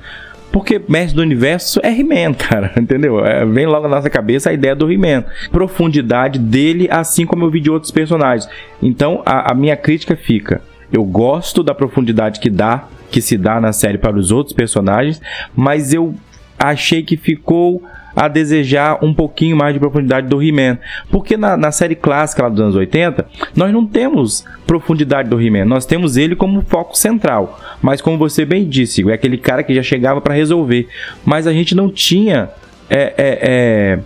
Porque 0.51 0.81
Mestre 0.87 1.17
do 1.17 1.21
Universo 1.21 1.81
é 1.83 1.89
He-Man, 1.89 2.33
cara, 2.39 2.71
entendeu? 2.77 3.25
É, 3.25 3.45
vem 3.45 3.65
logo 3.65 3.87
na 3.87 3.97
nossa 3.97 4.09
cabeça 4.09 4.49
a 4.49 4.53
ideia 4.53 4.75
do 4.75 4.91
He-Man. 4.91 5.25
Profundidade 5.51 6.39
dele, 6.39 6.87
assim 6.89 7.25
como 7.25 7.43
eu 7.43 7.49
vi 7.49 7.59
de 7.59 7.69
outros 7.69 7.91
personagens. 7.91 8.49
Então, 8.81 9.21
a, 9.25 9.51
a 9.51 9.53
minha 9.55 9.75
crítica 9.75 10.15
fica: 10.15 10.61
eu 10.91 11.03
gosto 11.03 11.61
da 11.61 11.75
profundidade 11.75 12.39
que 12.39 12.49
dá, 12.49 12.85
que 13.11 13.21
se 13.21 13.37
dá 13.37 13.59
na 13.59 13.73
série 13.73 13.97
para 13.97 14.15
os 14.15 14.31
outros 14.31 14.55
personagens, 14.55 15.21
mas 15.53 15.93
eu 15.93 16.15
achei 16.57 17.03
que 17.03 17.17
ficou 17.17 17.83
a 18.15 18.27
desejar 18.27 19.03
um 19.03 19.13
pouquinho 19.13 19.57
mais 19.57 19.73
de 19.73 19.79
profundidade 19.79 20.27
do 20.27 20.41
He-Man. 20.41 20.77
Porque 21.11 21.35
na, 21.35 21.57
na, 21.57 21.71
série 21.71 21.95
clássica 21.95 22.43
lá 22.43 22.49
dos 22.49 22.61
anos 22.61 22.75
80, 22.75 23.25
nós 23.55 23.73
não 23.73 23.85
temos 23.85 24.45
profundidade 24.65 25.29
do 25.29 25.41
He-Man, 25.41 25.65
nós 25.65 25.85
temos 25.85 26.15
ele 26.15 26.35
como 26.35 26.61
foco 26.61 26.97
central. 26.97 27.59
Mas 27.81 28.01
como 28.01 28.17
você 28.17 28.45
bem 28.45 28.67
disse, 28.67 29.07
é 29.09 29.13
aquele 29.13 29.37
cara 29.37 29.63
que 29.63 29.73
já 29.75 29.83
chegava 29.83 30.21
para 30.21 30.33
resolver. 30.33 30.87
Mas 31.25 31.45
a 31.47 31.53
gente 31.53 31.75
não 31.75 31.89
tinha 31.89 32.49
é, 32.89 33.13
é, 33.17 33.39
é, 33.41 33.99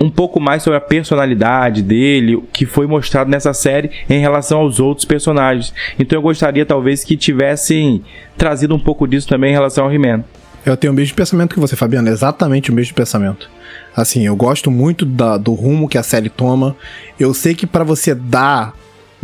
um 0.00 0.10
pouco 0.10 0.40
mais 0.40 0.62
sobre 0.62 0.76
a 0.76 0.80
personalidade 0.80 1.82
dele, 1.82 2.42
que 2.52 2.66
foi 2.66 2.86
mostrado 2.86 3.30
nessa 3.30 3.52
série 3.52 3.90
em 4.08 4.20
relação 4.20 4.60
aos 4.60 4.80
outros 4.80 5.04
personagens. 5.04 5.72
Então 5.98 6.18
eu 6.18 6.22
gostaria 6.22 6.64
talvez 6.64 7.04
que 7.04 7.16
tivessem 7.16 8.02
trazido 8.36 8.74
um 8.74 8.78
pouco 8.78 9.06
disso 9.06 9.28
também 9.28 9.50
em 9.50 9.54
relação 9.54 9.84
ao 9.84 9.92
He-Man. 9.92 10.24
Eu 10.64 10.76
tenho 10.76 10.92
o 10.92 10.96
mesmo 10.96 11.14
pensamento 11.14 11.54
que 11.54 11.60
você, 11.60 11.76
Fabiano, 11.76 12.08
exatamente 12.08 12.70
o 12.70 12.74
mesmo 12.74 12.94
pensamento. 12.94 13.50
Assim, 13.94 14.26
eu 14.26 14.34
gosto 14.34 14.70
muito 14.70 15.04
da, 15.04 15.36
do 15.36 15.52
rumo 15.52 15.88
que 15.88 15.98
a 15.98 16.02
série 16.02 16.30
toma. 16.30 16.74
Eu 17.20 17.34
sei 17.34 17.54
que 17.54 17.66
para 17.66 17.84
você 17.84 18.14
dar 18.14 18.74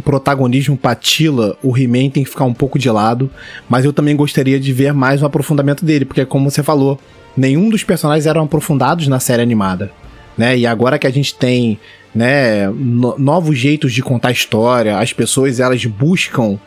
protagonismo 0.01 0.77
pra 0.77 0.95
Tila, 0.95 1.57
o 1.63 1.77
He-Man 1.77 2.11
tem 2.11 2.25
que 2.25 2.31
ficar 2.31 2.45
um 2.45 2.55
pouco 2.55 2.79
de 2.79 2.91
lado, 2.91 3.31
mas 3.69 3.85
eu 3.85 3.93
também 3.93 4.17
gostaria 4.17 4.59
de 4.59 4.73
ver 4.73 4.93
mais 4.93 5.23
um 5.23 5.27
aprofundamento 5.27 5.85
dele, 5.85 6.05
porque 6.05 6.25
como 6.25 6.51
você 6.51 6.63
falou, 6.63 6.99
nenhum 7.37 7.69
dos 7.69 7.85
personagens 7.85 8.27
eram 8.27 8.45
aprofundados 8.45 9.09
na 9.09 9.21
série 9.21 9.43
animada, 9.43 9.91
né? 10.37 10.57
E 10.57 10.67
agora 10.67 10.99
que 10.99 11.07
a 11.07 11.11
gente 11.11 11.35
tem, 11.35 11.79
né, 12.15 12.69
no, 12.69 13.19
novos 13.19 13.59
jeitos 13.59 13.93
de 13.93 14.03
contar 14.03 14.33
história, 14.33 14.99
as 14.99 15.13
pessoas 15.13 15.61
elas 15.61 15.85
buscam, 15.85 16.59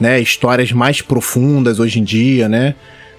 né, 0.00 0.20
histórias 0.20 0.72
mais 0.72 1.02
profundas 1.02 1.78
hoje 1.78 2.00
em 2.00 2.04
dia, 2.04 2.48
né? 2.48 2.74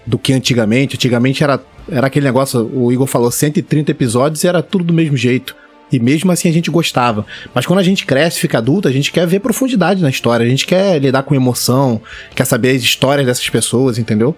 Do 0.09 0.17
que 0.17 0.33
antigamente. 0.33 0.95
Antigamente 0.95 1.43
era, 1.43 1.61
era 1.87 2.07
aquele 2.07 2.25
negócio, 2.25 2.69
o 2.73 2.91
Igor 2.91 3.05
falou, 3.05 3.29
130 3.29 3.91
episódios 3.91 4.43
e 4.43 4.47
era 4.47 4.63
tudo 4.63 4.83
do 4.83 4.93
mesmo 4.93 5.15
jeito. 5.15 5.55
E 5.91 5.99
mesmo 5.99 6.31
assim 6.31 6.49
a 6.49 6.51
gente 6.51 6.71
gostava. 6.71 7.25
Mas 7.53 7.65
quando 7.65 7.79
a 7.79 7.83
gente 7.83 8.05
cresce, 8.05 8.39
fica 8.39 8.57
adulto, 8.57 8.87
a 8.87 8.91
gente 8.91 9.11
quer 9.11 9.27
ver 9.27 9.39
profundidade 9.39 10.01
na 10.01 10.09
história, 10.09 10.45
a 10.45 10.49
gente 10.49 10.65
quer 10.65 10.99
lidar 10.99 11.23
com 11.23 11.35
emoção, 11.35 12.01
quer 12.35 12.45
saber 12.45 12.75
as 12.75 12.81
histórias 12.81 13.25
dessas 13.25 13.47
pessoas, 13.49 13.97
entendeu? 13.97 14.35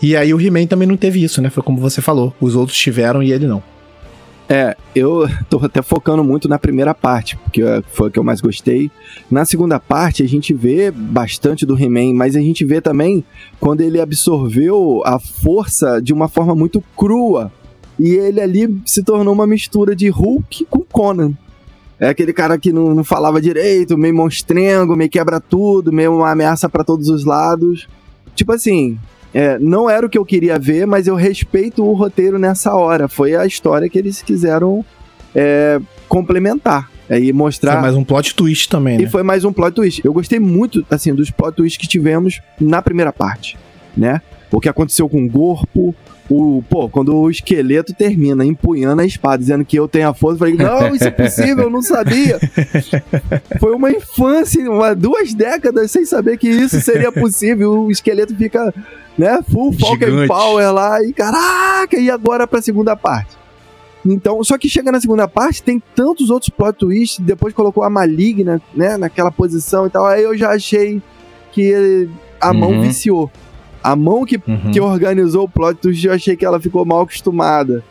E 0.00 0.16
aí 0.16 0.32
o 0.32 0.40
He-Man 0.40 0.66
também 0.66 0.86
não 0.86 0.96
teve 0.96 1.22
isso, 1.22 1.42
né? 1.42 1.50
Foi 1.50 1.62
como 1.62 1.80
você 1.80 2.00
falou. 2.00 2.34
Os 2.40 2.54
outros 2.54 2.78
tiveram 2.78 3.22
e 3.22 3.32
ele 3.32 3.46
não. 3.46 3.62
É, 4.48 4.76
eu 4.94 5.26
tô 5.48 5.58
até 5.58 5.82
focando 5.82 6.22
muito 6.22 6.48
na 6.48 6.58
primeira 6.58 6.94
parte, 6.94 7.36
porque 7.36 7.62
foi 7.92 8.08
a 8.08 8.10
que 8.10 8.18
eu 8.18 8.24
mais 8.24 8.40
gostei. 8.40 8.90
Na 9.30 9.44
segunda 9.44 9.80
parte, 9.80 10.22
a 10.22 10.28
gente 10.28 10.52
vê 10.52 10.90
bastante 10.90 11.64
do 11.64 11.78
He-Man, 11.78 12.14
mas 12.14 12.36
a 12.36 12.40
gente 12.40 12.64
vê 12.64 12.80
também 12.80 13.24
quando 13.58 13.80
ele 13.80 14.00
absorveu 14.00 15.02
a 15.04 15.18
força 15.18 16.00
de 16.00 16.12
uma 16.12 16.28
forma 16.28 16.54
muito 16.54 16.82
crua. 16.96 17.52
E 17.98 18.10
ele 18.10 18.40
ali 18.40 18.80
se 18.84 19.02
tornou 19.02 19.32
uma 19.32 19.46
mistura 19.46 19.94
de 19.94 20.08
Hulk 20.08 20.66
com 20.66 20.80
Conan. 20.80 21.32
É 21.98 22.08
aquele 22.08 22.32
cara 22.32 22.58
que 22.58 22.72
não, 22.72 22.92
não 22.92 23.04
falava 23.04 23.40
direito, 23.40 23.96
meio 23.96 24.14
monstrengo, 24.14 24.96
meio 24.96 25.08
quebra 25.08 25.40
tudo, 25.40 25.92
meio 25.92 26.16
uma 26.16 26.30
ameaça 26.30 26.68
para 26.68 26.82
todos 26.82 27.08
os 27.08 27.24
lados. 27.24 27.86
Tipo 28.34 28.52
assim, 28.52 28.98
é, 29.34 29.58
não 29.58 29.90
era 29.90 30.06
o 30.06 30.08
que 30.08 30.16
eu 30.16 30.24
queria 30.24 30.58
ver, 30.58 30.86
mas 30.86 31.06
eu 31.06 31.14
respeito 31.14 31.84
o 31.84 31.92
roteiro 31.92 32.38
nessa 32.38 32.74
hora. 32.74 33.08
Foi 33.08 33.34
a 33.34 33.44
história 33.44 33.88
que 33.88 33.98
eles 33.98 34.22
quiseram 34.22 34.84
é, 35.34 35.80
complementar. 36.08 36.90
É, 37.06 37.20
e 37.20 37.34
mostrar. 37.34 37.72
Foi 37.72 37.82
mais 37.82 37.94
um 37.96 38.02
plot 38.02 38.34
twist 38.34 38.66
também, 38.70 38.96
né? 38.96 39.04
E 39.04 39.06
foi 39.06 39.22
mais 39.22 39.44
um 39.44 39.52
plot 39.52 39.74
twist. 39.74 40.00
Eu 40.02 40.12
gostei 40.14 40.40
muito, 40.40 40.86
assim, 40.88 41.14
dos 41.14 41.30
plot 41.30 41.54
twists 41.54 41.76
que 41.76 41.86
tivemos 41.86 42.40
na 42.58 42.80
primeira 42.80 43.12
parte, 43.12 43.58
né? 43.94 44.22
o 44.56 44.60
que 44.60 44.68
aconteceu 44.68 45.08
com 45.08 45.24
o 45.24 45.30
corpo, 45.30 45.94
o, 46.30 46.62
pô, 46.70 46.88
quando 46.88 47.14
o 47.14 47.30
esqueleto 47.30 47.92
termina 47.94 48.44
empunhando 48.44 49.02
a 49.02 49.04
espada, 49.06 49.38
dizendo 49.38 49.64
que 49.64 49.78
eu 49.78 49.86
tenho 49.86 50.08
a 50.08 50.14
força, 50.14 50.36
eu 50.36 50.38
falei, 50.38 50.54
não, 50.54 50.94
isso 50.94 51.04
é 51.04 51.10
possível, 51.10 51.64
eu 51.64 51.70
não 51.70 51.82
sabia. 51.82 52.38
Foi 53.60 53.74
uma 53.74 53.90
infância, 53.90 54.70
uma, 54.70 54.94
duas 54.94 55.34
décadas 55.34 55.90
sem 55.90 56.04
saber 56.04 56.38
que 56.38 56.48
isso 56.48 56.80
seria 56.80 57.12
possível. 57.12 57.82
O 57.84 57.90
esqueleto 57.90 58.34
fica, 58.34 58.72
né, 59.18 59.40
full 59.50 59.72
Falcon. 59.74 60.26
Power 60.26 60.72
lá, 60.72 61.02
e 61.04 61.12
caraca, 61.12 61.96
e 61.98 62.10
agora 62.10 62.46
pra 62.46 62.62
segunda 62.62 62.96
parte? 62.96 63.36
Então, 64.06 64.42
só 64.44 64.58
que 64.58 64.68
chega 64.68 64.92
na 64.92 65.00
segunda 65.00 65.26
parte, 65.26 65.62
tem 65.62 65.82
tantos 65.94 66.28
outros 66.30 66.50
plot 66.50 66.78
twists, 66.78 67.18
depois 67.24 67.54
colocou 67.54 67.82
a 67.82 67.90
maligna, 67.90 68.60
né, 68.74 68.96
naquela 68.96 69.30
posição 69.30 69.86
e 69.86 69.90
tal, 69.90 70.04
aí 70.06 70.22
eu 70.22 70.36
já 70.36 70.50
achei 70.50 71.02
que 71.52 72.08
a 72.40 72.52
mão 72.52 72.70
Uhum. 72.72 72.82
viciou. 72.82 73.30
A 73.84 73.94
mão 73.94 74.24
que 74.24 74.36
Uhum. 74.36 74.72
que 74.72 74.80
organizou 74.80 75.44
o 75.44 75.48
plot 75.48 75.78
twist, 75.78 76.06
eu 76.06 76.12
achei 76.14 76.34
que 76.34 76.44
ela 76.44 76.58
ficou 76.58 76.84
mal 76.86 77.02
acostumada. 77.02 77.84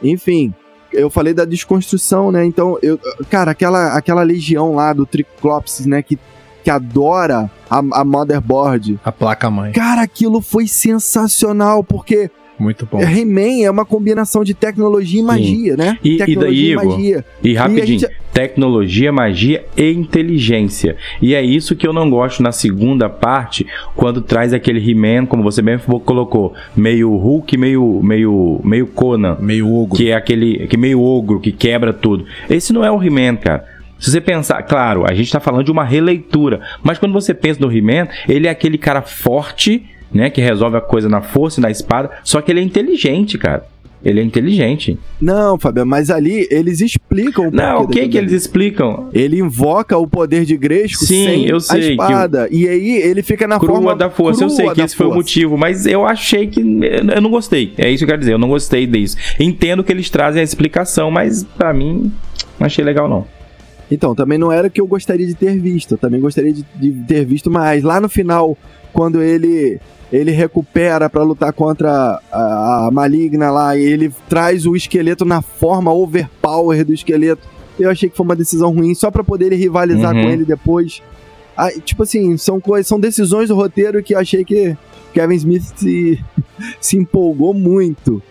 Enfim, 0.00 0.54
eu 0.92 1.10
falei 1.10 1.34
da 1.34 1.44
desconstrução, 1.44 2.30
né? 2.30 2.44
Então, 2.44 2.78
eu, 2.80 2.98
cara, 3.28 3.50
aquela, 3.50 3.96
aquela 3.96 4.22
legião 4.22 4.76
lá 4.76 4.92
do 4.92 5.04
Triclops, 5.04 5.86
né? 5.86 6.02
Que, 6.02 6.16
que 6.62 6.70
adora 6.70 7.50
a, 7.68 7.78
a 7.78 8.04
Motherboard. 8.04 9.00
A 9.04 9.10
placa 9.10 9.50
mãe. 9.50 9.72
Cara, 9.72 10.02
aquilo 10.02 10.40
foi 10.40 10.68
sensacional, 10.68 11.82
porque 11.82 12.30
Muito 12.58 12.86
bom. 12.90 13.00
He-Man 13.00 13.64
é 13.64 13.70
uma 13.70 13.84
combinação 13.84 14.44
de 14.44 14.54
tecnologia 14.54 15.20
e 15.20 15.24
magia, 15.24 15.76
né? 15.76 15.98
E- 16.04 16.14
e 16.14 16.18
daí, 16.18 16.26
tecnologia 16.26 16.72
Igor? 16.74 16.84
magia. 16.86 17.24
E 17.42 17.54
rapidinho, 17.54 17.86
gente- 18.00 18.08
tecnologia, 18.32 19.12
magia 19.12 19.64
e 19.76 19.90
inteligência. 19.92 20.96
E 21.20 21.34
é 21.34 21.42
isso 21.42 21.74
que 21.76 21.86
eu 21.86 21.92
não 21.92 22.08
gosto 22.08 22.42
na 22.42 22.52
segunda 22.52 23.08
parte, 23.08 23.66
quando 23.96 24.20
traz 24.20 24.52
aquele 24.52 24.78
He-Man, 24.90 25.26
como 25.26 25.42
você 25.42 25.60
bem 25.62 25.78
colocou, 26.04 26.54
meio 26.76 27.14
Hulk, 27.16 27.56
meio 27.56 28.00
meio 28.02 28.60
meio 28.64 28.86
Conan, 28.86 29.36
Meio 29.40 29.72
ogro. 29.72 29.96
que 29.96 30.10
é 30.10 30.14
aquele 30.14 30.66
que 30.66 30.76
meio 30.76 31.00
ogro 31.02 31.40
que 31.40 31.50
quebra 31.52 31.92
tudo. 31.92 32.24
Esse 32.48 32.72
não 32.72 32.84
é 32.84 32.90
o 32.90 33.02
He-Man, 33.02 33.36
cara. 33.36 33.64
Se 33.98 34.10
você 34.10 34.20
pensar, 34.20 34.62
claro, 34.64 35.04
a 35.08 35.14
gente 35.14 35.32
tá 35.32 35.40
falando 35.40 35.64
de 35.64 35.70
uma 35.70 35.84
releitura, 35.84 36.60
mas 36.82 36.98
quando 36.98 37.12
você 37.12 37.32
pensa 37.32 37.60
no 37.60 37.72
He-Man, 37.74 38.08
ele 38.28 38.46
é 38.46 38.50
aquele 38.50 38.76
cara 38.76 39.00
forte, 39.00 39.84
né, 40.12 40.30
que 40.30 40.40
resolve 40.40 40.76
a 40.76 40.80
coisa 40.80 41.08
na 41.08 41.20
força 41.20 41.60
e 41.60 41.62
na 41.62 41.70
espada, 41.70 42.10
só 42.22 42.40
que 42.40 42.50
ele 42.50 42.60
é 42.60 42.62
inteligente, 42.62 43.38
cara. 43.38 43.66
Ele 44.04 44.20
é 44.20 44.22
inteligente. 44.22 44.98
Não, 45.18 45.58
Fábio, 45.58 45.86
mas 45.86 46.10
ali 46.10 46.46
eles 46.50 46.82
explicam 46.82 47.48
o 47.48 47.50
Não, 47.50 47.84
o 47.84 47.88
que 47.88 48.06
que 48.06 48.18
eles 48.18 48.32
explicam? 48.32 49.08
Ele 49.14 49.38
invoca 49.38 49.96
o 49.96 50.06
poder 50.06 50.44
de 50.44 50.58
Gresco 50.58 51.06
Sim, 51.06 51.24
sem 51.24 51.48
eu 51.48 51.56
a 51.56 51.60
sei 51.60 51.80
que 51.80 51.90
espada. 51.92 52.46
E 52.50 52.68
aí 52.68 52.96
ele 52.98 53.22
fica 53.22 53.46
na 53.46 53.58
crua 53.58 53.76
forma 53.76 53.96
da 53.96 54.10
força. 54.10 54.44
Eu 54.44 54.50
sei 54.50 54.68
que 54.70 54.82
esse 54.82 54.94
foi 54.94 55.06
o 55.06 55.08
força. 55.08 55.18
motivo, 55.18 55.56
mas 55.56 55.86
eu 55.86 56.04
achei 56.04 56.46
que 56.46 56.60
eu 56.60 57.22
não 57.22 57.30
gostei. 57.30 57.72
É 57.78 57.88
isso 57.88 58.00
que 58.00 58.04
eu 58.04 58.08
quero 58.08 58.20
dizer, 58.20 58.34
eu 58.34 58.38
não 58.38 58.48
gostei 58.48 58.86
disso. 58.86 59.16
Entendo 59.40 59.82
que 59.82 59.90
eles 59.90 60.10
trazem 60.10 60.42
a 60.42 60.44
explicação, 60.44 61.10
mas 61.10 61.42
pra 61.42 61.72
mim 61.72 62.12
não 62.60 62.66
achei 62.66 62.84
legal 62.84 63.08
não. 63.08 63.26
Então, 63.90 64.14
também 64.14 64.38
não 64.38 64.52
era 64.52 64.68
o 64.68 64.70
que 64.70 64.80
eu 64.80 64.86
gostaria 64.86 65.26
de 65.26 65.34
ter 65.34 65.58
visto. 65.58 65.92
Eu 65.94 65.98
também 65.98 66.20
gostaria 66.20 66.52
de, 66.52 66.64
de 66.76 66.92
ter 67.06 67.24
visto 67.24 67.50
mais. 67.50 67.82
Lá 67.82 68.00
no 68.00 68.08
final, 68.08 68.56
quando 68.94 69.20
ele 69.20 69.78
ele 70.12 70.30
recupera 70.30 71.10
pra 71.10 71.24
lutar 71.24 71.52
contra 71.52 72.20
a, 72.30 72.86
a 72.86 72.90
maligna 72.92 73.50
lá, 73.50 73.76
e 73.76 73.82
ele 73.82 74.12
traz 74.28 74.64
o 74.64 74.76
esqueleto 74.76 75.24
na 75.24 75.42
forma 75.42 75.92
overpower 75.92 76.84
do 76.84 76.94
esqueleto. 76.94 77.42
Eu 77.78 77.90
achei 77.90 78.08
que 78.08 78.16
foi 78.16 78.24
uma 78.24 78.36
decisão 78.36 78.72
ruim, 78.72 78.94
só 78.94 79.10
pra 79.10 79.24
poder 79.24 79.46
ele 79.46 79.56
rivalizar 79.56 80.14
Uhum. 80.14 80.22
com 80.22 80.28
ele 80.28 80.44
depois. 80.44 81.02
Ah, 81.56 81.70
tipo 81.72 82.04
assim, 82.04 82.36
são 82.36 82.60
coisas, 82.60 82.86
são 82.86 83.00
decisões 83.00 83.48
do 83.48 83.56
roteiro 83.56 84.00
que 84.04 84.14
eu 84.14 84.18
achei 84.18 84.44
que 84.44 84.76
Kevin 85.12 85.34
Smith 85.34 85.62
se, 85.76 86.22
se 86.80 86.96
empolgou 86.96 87.52
muito. 87.52 88.22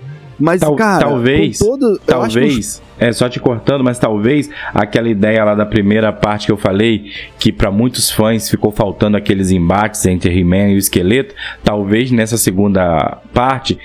Mas, 0.44 0.60
Tal- 0.60 0.76
cara, 0.76 1.06
talvez- 1.06 1.58
todo, 1.58 1.98
que 1.98 2.06
Talvez, 2.06 2.82
é 3.00 3.14
só 3.14 3.30
te 3.30 3.40
cortando, 3.40 3.82
mas 3.82 3.98
talvez 3.98 4.50
aquela 4.74 5.08
ideia 5.08 5.42
lá 5.46 5.56
da 5.56 5.66
primeira 5.66 6.12
parte 6.12 6.48
que 6.48 6.52
eu 6.52 6.58
falei, 6.58 7.06
que 7.40 7.50
pra 7.50 7.72
muitos 7.72 8.12
fãs 8.12 8.50
ficou 8.50 8.70
faltando 8.70 9.16
aqueles 9.16 9.52
embates 9.52 10.06
entre 10.06 10.38
He-Man 10.38 10.72
e 10.72 10.76
o 10.76 10.78
esqueleto, 10.78 11.34
talvez 11.64 12.12
nessa 12.12 12.36
segunda 12.36 13.20
parte 13.34 13.80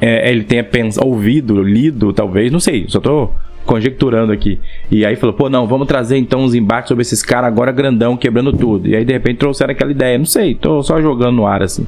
é, 0.00 0.30
ele 0.30 0.44
tenha 0.44 0.64
ouvido, 1.02 1.60
lido, 1.60 2.12
talvez, 2.12 2.52
não 2.52 2.60
sei, 2.60 2.84
só 2.86 3.00
tô 3.00 3.30
conjecturando 3.64 4.30
aqui. 4.30 4.60
E 4.88 5.04
aí 5.04 5.16
falou, 5.16 5.34
pô, 5.34 5.50
não, 5.50 5.66
vamos 5.66 5.88
trazer 5.88 6.18
então 6.18 6.38
uns 6.44 6.54
embates 6.54 6.86
sobre 6.86 7.02
esses 7.02 7.20
caras 7.20 7.48
agora 7.48 7.72
grandão, 7.72 8.16
quebrando 8.16 8.52
tudo. 8.52 8.86
E 8.86 8.94
aí 8.94 9.04
de 9.04 9.12
repente 9.12 9.38
trouxeram 9.38 9.72
aquela 9.72 9.90
ideia, 9.90 10.16
não 10.16 10.24
sei, 10.24 10.54
tô 10.54 10.84
só 10.84 11.02
jogando 11.02 11.34
no 11.34 11.46
ar 11.48 11.64
assim. 11.64 11.84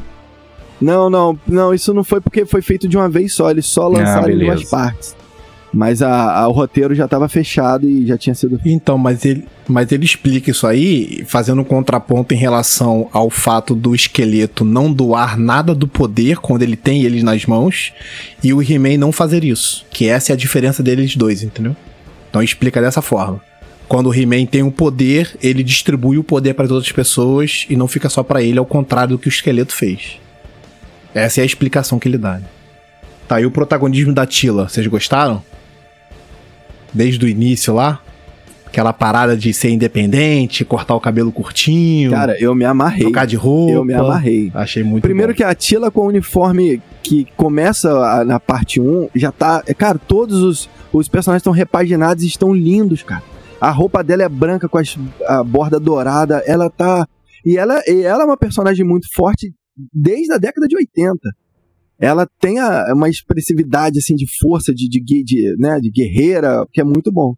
Não, 0.80 1.10
não, 1.10 1.38
não, 1.46 1.74
isso 1.74 1.92
não 1.92 2.04
foi 2.04 2.20
porque 2.20 2.44
foi 2.46 2.62
feito 2.62 2.86
de 2.88 2.96
uma 2.96 3.08
vez 3.08 3.32
só, 3.32 3.50
eles 3.50 3.66
só 3.66 3.88
lançaram 3.88 4.28
em 4.28 4.38
beleza. 4.38 4.56
duas 4.56 4.70
partes. 4.70 5.16
Mas 5.70 6.00
a, 6.00 6.38
a- 6.40 6.48
o 6.48 6.52
roteiro 6.52 6.94
já 6.94 7.04
estava 7.04 7.28
fechado 7.28 7.86
e 7.86 8.06
já 8.06 8.16
tinha 8.16 8.34
sido. 8.34 8.58
Então, 8.64 8.96
mas 8.96 9.24
ele, 9.26 9.44
mas 9.68 9.92
ele 9.92 10.04
explica 10.06 10.50
isso 10.50 10.66
aí, 10.66 11.22
fazendo 11.26 11.60
um 11.60 11.64
contraponto 11.64 12.32
em 12.32 12.38
relação 12.38 13.08
ao 13.12 13.28
fato 13.28 13.74
do 13.74 13.94
esqueleto 13.94 14.64
não 14.64 14.90
doar 14.90 15.38
nada 15.38 15.74
do 15.74 15.86
poder 15.86 16.38
quando 16.38 16.62
ele 16.62 16.74
tem 16.76 17.02
eles 17.02 17.22
nas 17.22 17.44
mãos, 17.44 17.92
e 18.42 18.54
o 18.54 18.62
He-Man 18.62 18.96
não 18.96 19.12
fazer 19.12 19.44
isso. 19.44 19.84
Que 19.90 20.08
essa 20.08 20.32
é 20.32 20.34
a 20.34 20.36
diferença 20.36 20.82
deles 20.82 21.14
dois, 21.16 21.42
entendeu? 21.42 21.76
Então 22.30 22.42
explica 22.42 22.80
dessa 22.80 23.02
forma. 23.02 23.38
Quando 23.86 24.08
o 24.08 24.14
He-Man 24.14 24.46
tem 24.46 24.62
o 24.62 24.70
poder, 24.72 25.36
ele 25.42 25.62
distribui 25.62 26.16
o 26.18 26.24
poder 26.24 26.54
para 26.54 26.64
as 26.64 26.70
outras 26.70 26.92
pessoas 26.92 27.66
e 27.68 27.76
não 27.76 27.86
fica 27.88 28.08
só 28.08 28.22
para 28.22 28.42
ele, 28.42 28.58
ao 28.58 28.66
contrário 28.66 29.16
do 29.16 29.18
que 29.18 29.28
o 29.28 29.30
esqueleto 29.30 29.74
fez. 29.74 30.18
Essa 31.14 31.40
é 31.40 31.42
a 31.42 31.46
explicação 31.46 31.98
que 31.98 32.08
ele 32.08 32.18
dá. 32.18 32.40
Tá, 33.26 33.40
e 33.40 33.46
o 33.46 33.50
protagonismo 33.50 34.12
da 34.12 34.26
Tila, 34.26 34.68
vocês 34.68 34.86
gostaram? 34.86 35.42
Desde 36.92 37.24
o 37.24 37.28
início 37.28 37.74
lá? 37.74 38.00
Aquela 38.66 38.92
parada 38.92 39.34
de 39.36 39.52
ser 39.54 39.70
independente, 39.70 40.64
cortar 40.64 40.94
o 40.94 41.00
cabelo 41.00 41.32
curtinho, 41.32 42.10
Cara, 42.10 42.36
eu 42.38 42.54
me 42.54 42.64
amarrei. 42.66 43.00
trocar 43.04 43.26
de 43.26 43.34
roupa. 43.34 43.72
Eu 43.72 43.84
me 43.84 43.94
amarrei. 43.94 44.50
Achei 44.54 44.82
muito 44.84 45.02
Primeiro 45.02 45.32
bom. 45.32 45.36
que 45.36 45.42
a 45.44 45.54
Tila 45.54 45.90
com 45.90 46.02
o 46.02 46.06
uniforme 46.08 46.80
que 47.02 47.26
começa 47.36 48.24
na 48.24 48.38
parte 48.38 48.78
1, 48.80 49.08
já 49.14 49.32
tá. 49.32 49.62
Cara, 49.76 49.98
todos 49.98 50.42
os, 50.42 50.68
os 50.92 51.08
personagens 51.08 51.40
estão 51.40 51.52
repaginados 51.52 52.22
e 52.24 52.26
estão 52.26 52.52
lindos, 52.54 53.02
cara. 53.02 53.22
A 53.58 53.70
roupa 53.70 54.04
dela 54.04 54.22
é 54.22 54.28
branca 54.28 54.68
com 54.68 54.76
as- 54.78 54.96
a 55.26 55.42
borda 55.42 55.80
dourada. 55.80 56.42
Ela 56.46 56.68
tá. 56.70 57.06
E 57.44 57.56
ela, 57.56 57.82
e 57.86 58.02
ela 58.02 58.22
é 58.22 58.26
uma 58.26 58.36
personagem 58.36 58.84
muito 58.86 59.08
forte 59.14 59.50
desde 59.92 60.32
a 60.32 60.38
década 60.38 60.66
de 60.66 60.76
80. 60.76 61.18
Ela 62.00 62.26
tem 62.40 62.58
a- 62.58 62.92
uma 62.94 63.08
expressividade 63.08 63.98
assim 63.98 64.14
de 64.14 64.26
força, 64.40 64.72
de, 64.72 64.88
de, 64.88 65.00
de, 65.24 65.56
né, 65.58 65.78
de 65.80 65.90
guerreira, 65.90 66.64
que 66.72 66.80
é 66.80 66.84
muito 66.84 67.10
bom. 67.12 67.34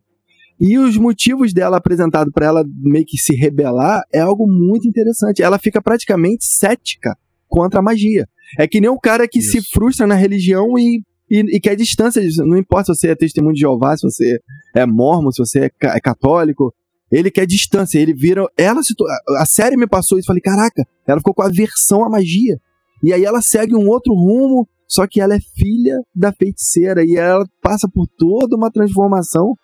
E 0.61 0.77
os 0.79 0.99
motivos 0.99 1.55
dela 1.55 1.79
apresentado 1.79 2.31
pra 2.31 2.47
ela 2.47 2.63
meio 2.83 3.05
que 3.07 3.17
se 3.17 3.35
rebelar 3.35 4.03
é 4.13 4.21
algo 4.21 4.47
muito 4.47 4.87
interessante. 4.87 5.43
Ela 5.43 5.59
fica 5.59 5.81
praticamente 5.81 6.45
cética 6.45 7.17
contra 7.49 7.81
a 7.81 7.83
magia. 7.83 8.27
É 8.59 8.69
que 8.69 8.81
nem 8.81 8.91
o 8.91 8.99
cara 9.01 9.27
que 9.27 9.41
se 9.41 9.59
Isso. 9.59 9.71
frustra 9.73 10.07
na 10.07 10.15
religião 10.15 10.67
e, 10.79 11.01
e, 11.31 11.57
e 11.57 11.61
quer 11.61 11.75
distância. 11.77 12.21
Não 12.45 12.59
importa 12.59 12.93
se 12.93 13.01
você 13.01 13.09
é 13.09 13.15
testemunho 13.17 13.55
de 13.55 13.61
Jeová, 13.61 13.97
se 13.97 14.03
você 14.03 14.39
é 14.77 14.85
mormon, 14.85 15.31
se 15.31 15.39
você 15.43 15.61
é, 15.61 15.71
ca- 15.71 15.97
é 15.97 16.01
católico. 16.01 16.75
Ele 17.11 17.31
quer 17.31 17.47
distância. 17.47 17.99
Ele 17.99 18.15
vira. 18.15 18.45
Ela 18.57 18.83
se. 18.83 18.95
A 19.39 19.47
série 19.47 19.77
me 19.77 19.87
passou 19.87 20.19
isso. 20.19 20.27
Falei, 20.27 20.43
caraca, 20.43 20.87
ela 21.07 21.19
ficou 21.19 21.35
com 21.35 21.43
aversão 21.43 22.05
à 22.05 22.09
magia. 22.09 22.59
E 23.03 23.13
aí 23.13 23.25
ela 23.25 23.41
segue 23.41 23.75
um 23.75 23.89
outro 23.89 24.13
rumo, 24.13 24.69
só 24.87 25.07
que 25.07 25.21
ela 25.21 25.35
é 25.35 25.41
filha 25.57 25.97
da 26.15 26.33
feiticeira. 26.33 27.03
E 27.05 27.17
ela 27.17 27.45
passa 27.63 27.89
por 27.93 28.07
toda 28.19 28.57
uma 28.57 28.71
transformação 28.71 29.55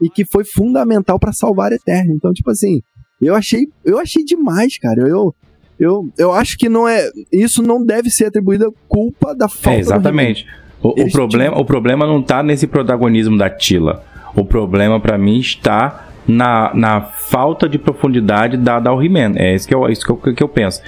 e 0.00 0.08
que 0.08 0.24
foi 0.24 0.44
fundamental 0.44 1.18
pra 1.18 1.32
salvar 1.32 1.72
a 1.72 1.76
Eterna. 1.76 2.12
Então, 2.14 2.32
tipo 2.32 2.50
assim, 2.50 2.80
eu 3.20 3.34
achei, 3.34 3.66
eu 3.84 3.98
achei 3.98 4.24
demais, 4.24 4.78
cara. 4.78 5.08
Eu, 5.08 5.34
eu, 5.78 6.08
eu 6.18 6.32
acho 6.32 6.56
que 6.56 6.68
não 6.68 6.86
é, 6.86 7.10
isso 7.32 7.62
não 7.62 7.84
deve 7.84 8.10
ser 8.10 8.26
atribuída 8.26 8.70
culpa 8.88 9.34
da 9.34 9.48
falta 9.48 9.76
É, 9.76 9.80
exatamente. 9.80 10.46
O, 10.82 11.02
o 11.02 11.10
problema, 11.10 11.58
o 11.58 11.64
problema 11.64 12.06
não 12.06 12.22
tá 12.22 12.42
nesse 12.42 12.66
protagonismo 12.66 13.38
da 13.38 13.48
Tila. 13.48 14.04
O 14.36 14.44
problema 14.44 15.00
pra 15.00 15.16
mim 15.16 15.38
está 15.38 16.08
na, 16.26 16.72
na 16.74 17.00
falta 17.00 17.68
de 17.68 17.78
profundidade 17.78 18.56
dada 18.56 18.90
ao 18.90 19.02
He-Man. 19.02 19.32
É 19.36 19.54
isso, 19.54 19.68
que 19.68 19.74
eu, 19.74 19.88
isso 19.88 20.04
que, 20.04 20.10
eu, 20.10 20.34
que 20.34 20.42
eu 20.42 20.48
penso. 20.48 20.80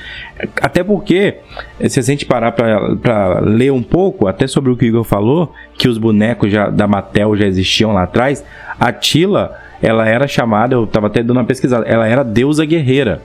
Até 0.60 0.82
porque, 0.82 1.36
se 1.88 2.00
a 2.00 2.02
gente 2.02 2.24
parar 2.24 2.52
pra 2.52 3.40
ler 3.40 3.72
um 3.72 3.82
pouco, 3.82 4.26
até 4.26 4.46
sobre 4.46 4.70
o 4.70 4.76
que 4.76 4.84
o 4.84 4.88
Igor 4.88 5.04
falou, 5.04 5.52
que 5.74 5.88
os 5.88 5.98
bonecos 5.98 6.50
já, 6.50 6.68
da 6.68 6.86
Mattel 6.86 7.36
já 7.36 7.46
existiam 7.46 7.92
lá 7.92 8.04
atrás, 8.04 8.44
a 8.78 8.92
Tila, 8.92 9.56
ela 9.82 10.08
era 10.08 10.26
chamada, 10.26 10.74
eu 10.74 10.86
tava 10.86 11.08
até 11.08 11.22
dando 11.22 11.38
uma 11.38 11.44
pesquisada, 11.44 11.86
ela 11.86 12.06
era 12.06 12.22
deusa 12.22 12.64
guerreira 12.64 13.22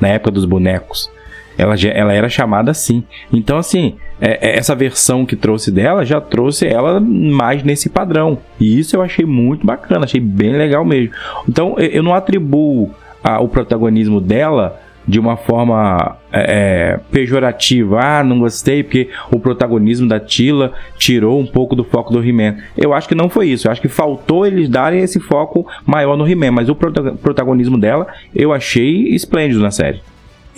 na 0.00 0.08
época 0.08 0.30
dos 0.30 0.44
bonecos. 0.44 1.10
Ela, 1.58 1.76
já- 1.76 1.90
ela 1.90 2.12
era 2.12 2.28
chamada 2.28 2.70
assim. 2.70 3.02
Então, 3.32 3.58
assim, 3.58 3.96
é- 4.20 4.50
é- 4.50 4.58
essa 4.58 4.74
versão 4.74 5.26
que 5.26 5.34
trouxe 5.36 5.70
dela 5.72 6.04
já 6.04 6.20
trouxe 6.20 6.66
ela 6.66 7.00
mais 7.00 7.62
nesse 7.64 7.90
padrão. 7.90 8.38
E 8.60 8.78
isso 8.78 8.94
eu 8.96 9.02
achei 9.02 9.26
muito 9.26 9.66
bacana, 9.66 10.04
achei 10.04 10.20
bem 10.20 10.52
legal 10.52 10.84
mesmo. 10.84 11.12
Então, 11.48 11.74
eu, 11.78 12.02
não 12.02 12.14
atribuo 12.14 12.90
a- 13.22 13.40
o 13.40 13.48
protagonismo 13.48 14.20
dela 14.20 14.80
de 15.06 15.18
uma 15.18 15.36
forma 15.38 16.16
é, 16.30 16.92
é, 16.94 17.00
pejorativa. 17.10 17.98
Ah, 17.98 18.22
não 18.22 18.38
gostei 18.40 18.82
porque 18.82 19.08
o 19.32 19.40
protagonismo 19.40 20.06
da 20.06 20.20
Tila 20.20 20.72
tirou 20.98 21.40
um 21.40 21.46
pouco 21.46 21.74
do 21.74 21.82
foco 21.82 22.12
do 22.12 22.22
He-Man. 22.22 22.56
Eu 22.76 22.92
acho 22.92 23.08
que 23.08 23.14
não 23.14 23.30
foi 23.30 23.48
isso. 23.48 23.66
Eu 23.66 23.72
acho 23.72 23.80
que 23.80 23.88
faltou 23.88 24.46
eles 24.46 24.68
darem 24.68 25.00
esse 25.00 25.18
foco 25.18 25.66
maior 25.86 26.14
no 26.16 26.28
He-Man. 26.28 26.50
Mas 26.52 26.68
o 26.68 26.74
prota 26.74 27.02
protagonismo 27.12 27.78
dela 27.78 28.06
eu 28.34 28.52
achei 28.52 29.08
esplêndido 29.14 29.60
na 29.62 29.70
série. 29.70 30.00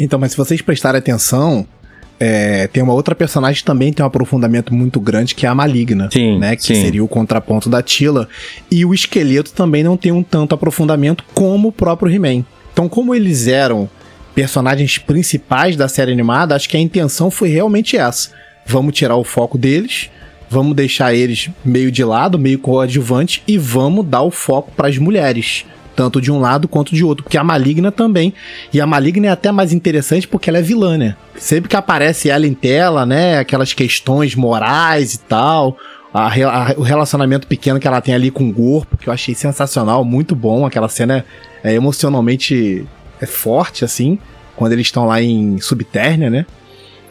Então, 0.01 0.19
mas 0.19 0.33
se 0.33 0.37
vocês 0.37 0.63
prestarem 0.63 0.99
atenção, 0.99 1.67
é, 2.19 2.67
tem 2.67 2.83
uma 2.83 2.95
outra 2.95 3.15
personagem 3.15 3.61
que 3.61 3.65
também 3.65 3.93
tem 3.93 4.03
um 4.03 4.07
aprofundamento 4.07 4.75
muito 4.75 4.99
grande, 4.99 5.35
que 5.35 5.47
é 5.47 5.49
a 5.49 5.55
Maligna. 5.55 6.09
Sim, 6.13 6.39
né? 6.39 6.57
Que 6.57 6.63
sim. 6.63 6.75
seria 6.75 7.05
o 7.05 7.09
contraponto 7.09 7.69
da 7.69 7.83
Tila. 7.83 8.29
E 8.71 8.85
o 8.85 8.95
esqueleto 8.95 9.53
também 9.53 9.85
não 9.85 9.97
tem 9.97 10.11
um 10.11 10.23
tanto 10.23 10.55
aprofundamento 10.55 11.25
como 11.35 11.69
o 11.69 11.73
próprio 11.73 12.13
He-Man. 12.13 12.45
Então, 12.73 12.89
como 12.89 13.15
eles 13.15 13.47
eram 13.47 13.89
personagens 14.35 14.97
principais 14.99 15.77
da 15.77 15.89
série 15.89 16.13
animada, 16.13 16.55
acho 16.55 16.69
que 16.69 16.77
a 16.77 16.81
intenção 16.81 17.31
foi 17.31 17.49
realmente 17.49 17.97
essa. 17.97 18.31
Vamos 18.67 18.95
tirar 18.95 19.17
o 19.17 19.25
foco 19.25 19.59
deles, 19.59 20.11
vamos 20.49 20.75
deixar 20.75 21.15
eles 21.15 21.51
meio 21.65 21.91
de 21.91 22.05
lado, 22.05 22.39
meio 22.39 22.59
coadjuvante 22.59 23.43
e 23.47 23.59
vamos 23.59 24.07
dar 24.07 24.23
o 24.23 24.31
foco 24.31 24.73
para 24.77 24.89
as 24.89 24.99
mulheres, 24.99 25.65
tanto 25.95 26.21
de 26.21 26.31
um 26.31 26.39
lado 26.39 26.69
quanto 26.69 26.95
de 26.95 27.05
outro, 27.05 27.25
porque 27.25 27.39
a 27.39 27.45
Maligna 27.45 27.91
também. 27.93 28.33
E 28.73 28.81
a 28.81 28.87
Maligna 28.87 29.27
é 29.27 29.31
até 29.31 29.53
mais 29.53 29.73
interessante 29.73 30.27
porque 30.27 30.49
ela 30.49 30.59
é 30.59 30.63
vilã, 30.63 30.97
né? 30.97 31.17
Sempre 31.37 31.69
que 31.69 31.77
aparece 31.77 32.31
ela 32.31 32.47
em 32.47 32.55
tela, 32.55 33.05
né, 33.05 33.39
aquelas 33.39 33.73
questões 33.73 34.35
morais 34.35 35.15
e 35.15 35.19
tal, 35.21 35.77
a, 36.13 36.29
a, 36.29 36.75
o 36.77 36.83
relacionamento 36.83 37.47
pequeno 37.47 37.79
que 37.79 37.87
ela 37.87 38.01
tem 38.01 38.15
ali 38.15 38.31
com 38.31 38.49
o 38.49 38.53
corpo, 38.53 38.97
que 38.97 39.09
eu 39.09 39.13
achei 39.13 39.35
sensacional, 39.35 40.05
muito 40.05 40.35
bom. 40.35 40.67
Aquela 40.67 40.89
cena 40.89 41.25
é, 41.63 41.75
emocionalmente 41.75 42.87
é 43.21 43.27
forte, 43.27 43.85
assim, 43.85 44.19
quando 44.57 44.73
eles 44.73 44.87
estão 44.87 45.07
lá 45.07 45.23
em 45.23 45.59
Subternia, 45.61 46.31
né? 46.31 46.47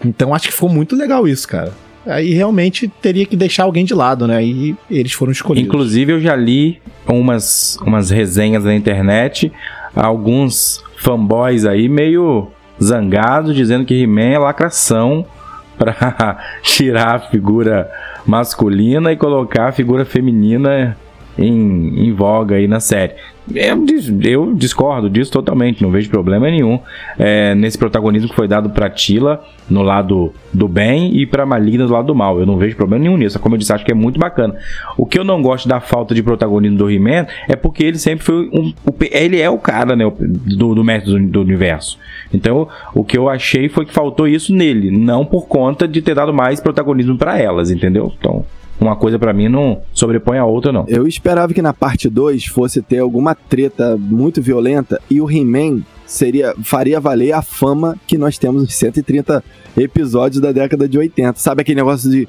Então 0.03 0.33
acho 0.33 0.47
que 0.47 0.53
ficou 0.53 0.69
muito 0.69 0.95
legal 0.95 1.27
isso, 1.27 1.47
cara. 1.47 1.73
Aí 2.05 2.33
realmente 2.33 2.87
teria 3.01 3.25
que 3.25 3.35
deixar 3.35 3.63
alguém 3.63 3.85
de 3.85 3.93
lado, 3.93 4.25
né? 4.27 4.43
E 4.43 4.75
eles 4.89 5.11
foram 5.11 5.31
escolhidos. 5.31 5.67
Inclusive 5.67 6.13
eu 6.13 6.21
já 6.21 6.35
li 6.35 6.81
umas, 7.07 7.77
umas 7.81 8.09
resenhas 8.09 8.63
na 8.63 8.73
internet, 8.73 9.51
alguns 9.95 10.83
fanboys 10.97 11.65
aí 11.65 11.89
meio 11.89 12.47
zangados, 12.81 13.55
dizendo 13.55 13.85
que 13.85 13.93
He-Man 13.93 14.21
é 14.21 14.37
lacração 14.37 15.25
para 15.77 16.37
tirar 16.61 17.15
a 17.15 17.19
figura 17.19 17.89
masculina 18.25 19.11
e 19.11 19.17
colocar 19.17 19.69
a 19.69 19.71
figura 19.71 20.05
feminina 20.05 20.97
em, 21.39 22.07
em 22.07 22.13
voga 22.13 22.55
aí 22.55 22.67
na 22.67 22.79
série. 22.79 23.13
Eu, 23.53 23.83
eu, 24.23 24.53
discordo 24.53 25.09
disso 25.09 25.31
totalmente, 25.31 25.81
não 25.81 25.89
vejo 25.89 26.07
problema 26.09 26.49
nenhum 26.51 26.79
é, 27.17 27.55
nesse 27.55 27.77
protagonismo 27.77 28.29
que 28.29 28.35
foi 28.35 28.47
dado 28.47 28.69
para 28.69 28.89
Tila 28.91 29.43
no 29.67 29.81
lado 29.81 30.31
do 30.53 30.67
bem 30.67 31.15
e 31.17 31.25
para 31.25 31.47
Maligna 31.47 31.87
do 31.87 31.93
lado 31.93 32.07
do 32.07 32.15
mal. 32.15 32.39
Eu 32.39 32.45
não 32.45 32.57
vejo 32.57 32.75
problema 32.75 33.03
nenhum 33.03 33.17
nisso. 33.17 33.39
Como 33.39 33.55
eu 33.55 33.59
disse, 33.59 33.73
acho 33.73 33.83
que 33.83 33.91
é 33.91 33.95
muito 33.95 34.19
bacana. 34.19 34.55
O 34.95 35.05
que 35.05 35.17
eu 35.17 35.23
não 35.23 35.41
gosto 35.41 35.67
da 35.67 35.79
falta 35.79 36.13
de 36.13 36.21
protagonismo 36.21 36.77
do 36.77 36.91
He-Man 36.91 37.25
é 37.47 37.55
porque 37.55 37.83
ele 37.83 37.97
sempre 37.97 38.23
foi 38.23 38.49
um. 38.53 38.71
Ele 39.11 39.39
é 39.39 39.49
o 39.49 39.57
cara, 39.57 39.95
né? 39.95 40.05
Do, 40.19 40.75
do 40.75 40.83
mestre 40.83 41.11
do, 41.11 41.27
do 41.27 41.41
universo. 41.41 41.97
Então, 42.31 42.67
o 42.93 43.03
que 43.03 43.17
eu 43.17 43.27
achei 43.27 43.67
foi 43.67 43.85
que 43.85 43.93
faltou 43.93 44.27
isso 44.27 44.53
nele, 44.53 44.91
não 44.91 45.25
por 45.25 45.47
conta 45.47 45.87
de 45.87 46.01
ter 46.01 46.13
dado 46.13 46.33
mais 46.33 46.59
protagonismo 46.59 47.17
para 47.17 47.39
elas, 47.39 47.71
entendeu? 47.71 48.13
Então 48.19 48.45
uma 48.79 48.95
coisa 48.95 49.19
para 49.19 49.33
mim 49.33 49.49
não 49.49 49.81
sobrepõe 49.93 50.37
a 50.37 50.45
outra, 50.45 50.71
não. 50.71 50.85
Eu 50.87 51.07
esperava 51.07 51.53
que 51.53 51.61
na 51.61 51.73
parte 51.73 52.09
2 52.09 52.45
fosse 52.45 52.81
ter 52.81 52.99
alguma 52.99 53.35
treta 53.35 53.97
muito 53.97 54.41
violenta 54.41 55.01
e 55.09 55.19
o 55.21 55.29
He-Man 55.29 55.81
seria 56.05 56.55
faria 56.63 56.99
valer 56.99 57.33
a 57.33 57.41
fama 57.41 57.95
que 58.07 58.17
nós 58.17 58.37
temos 58.37 58.63
nos 58.63 58.73
130 58.75 59.43
episódios 59.77 60.41
da 60.41 60.51
década 60.51 60.87
de 60.87 60.97
80. 60.97 61.37
Sabe 61.37 61.61
aquele 61.61 61.75
negócio 61.75 62.09
de 62.09 62.27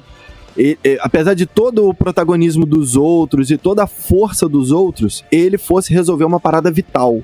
e, 0.57 0.77
e, 0.83 0.99
apesar 1.01 1.33
de 1.33 1.45
todo 1.45 1.87
o 1.87 1.93
protagonismo 1.93 2.65
dos 2.65 2.95
outros 2.95 3.51
e 3.51 3.57
toda 3.57 3.83
a 3.83 3.87
força 3.87 4.47
dos 4.49 4.71
outros, 4.71 5.23
ele 5.31 5.57
fosse 5.57 5.93
resolver 5.93 6.25
uma 6.25 6.39
parada 6.39 6.69
vital. 6.69 7.21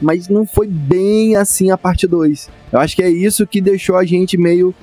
Mas 0.00 0.28
não 0.28 0.46
foi 0.46 0.66
bem 0.66 1.36
assim 1.36 1.70
a 1.70 1.76
parte 1.76 2.06
2. 2.06 2.48
Eu 2.72 2.80
acho 2.80 2.96
que 2.96 3.02
é 3.02 3.10
isso 3.10 3.46
que 3.46 3.60
deixou 3.60 3.96
a 3.96 4.04
gente 4.04 4.38
meio, 4.38 4.74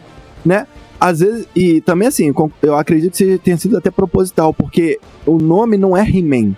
né? 0.45 0.67
Às 0.99 1.19
vezes, 1.19 1.47
e 1.55 1.81
também 1.81 2.07
assim, 2.07 2.33
eu 2.61 2.75
acredito 2.75 3.15
que 3.17 3.37
tenha 3.37 3.57
sido 3.57 3.77
até 3.77 3.91
proposital, 3.91 4.53
porque 4.53 4.99
o 5.25 5.37
nome 5.37 5.77
não 5.77 5.95
é 5.95 6.07
He-Man, 6.07 6.55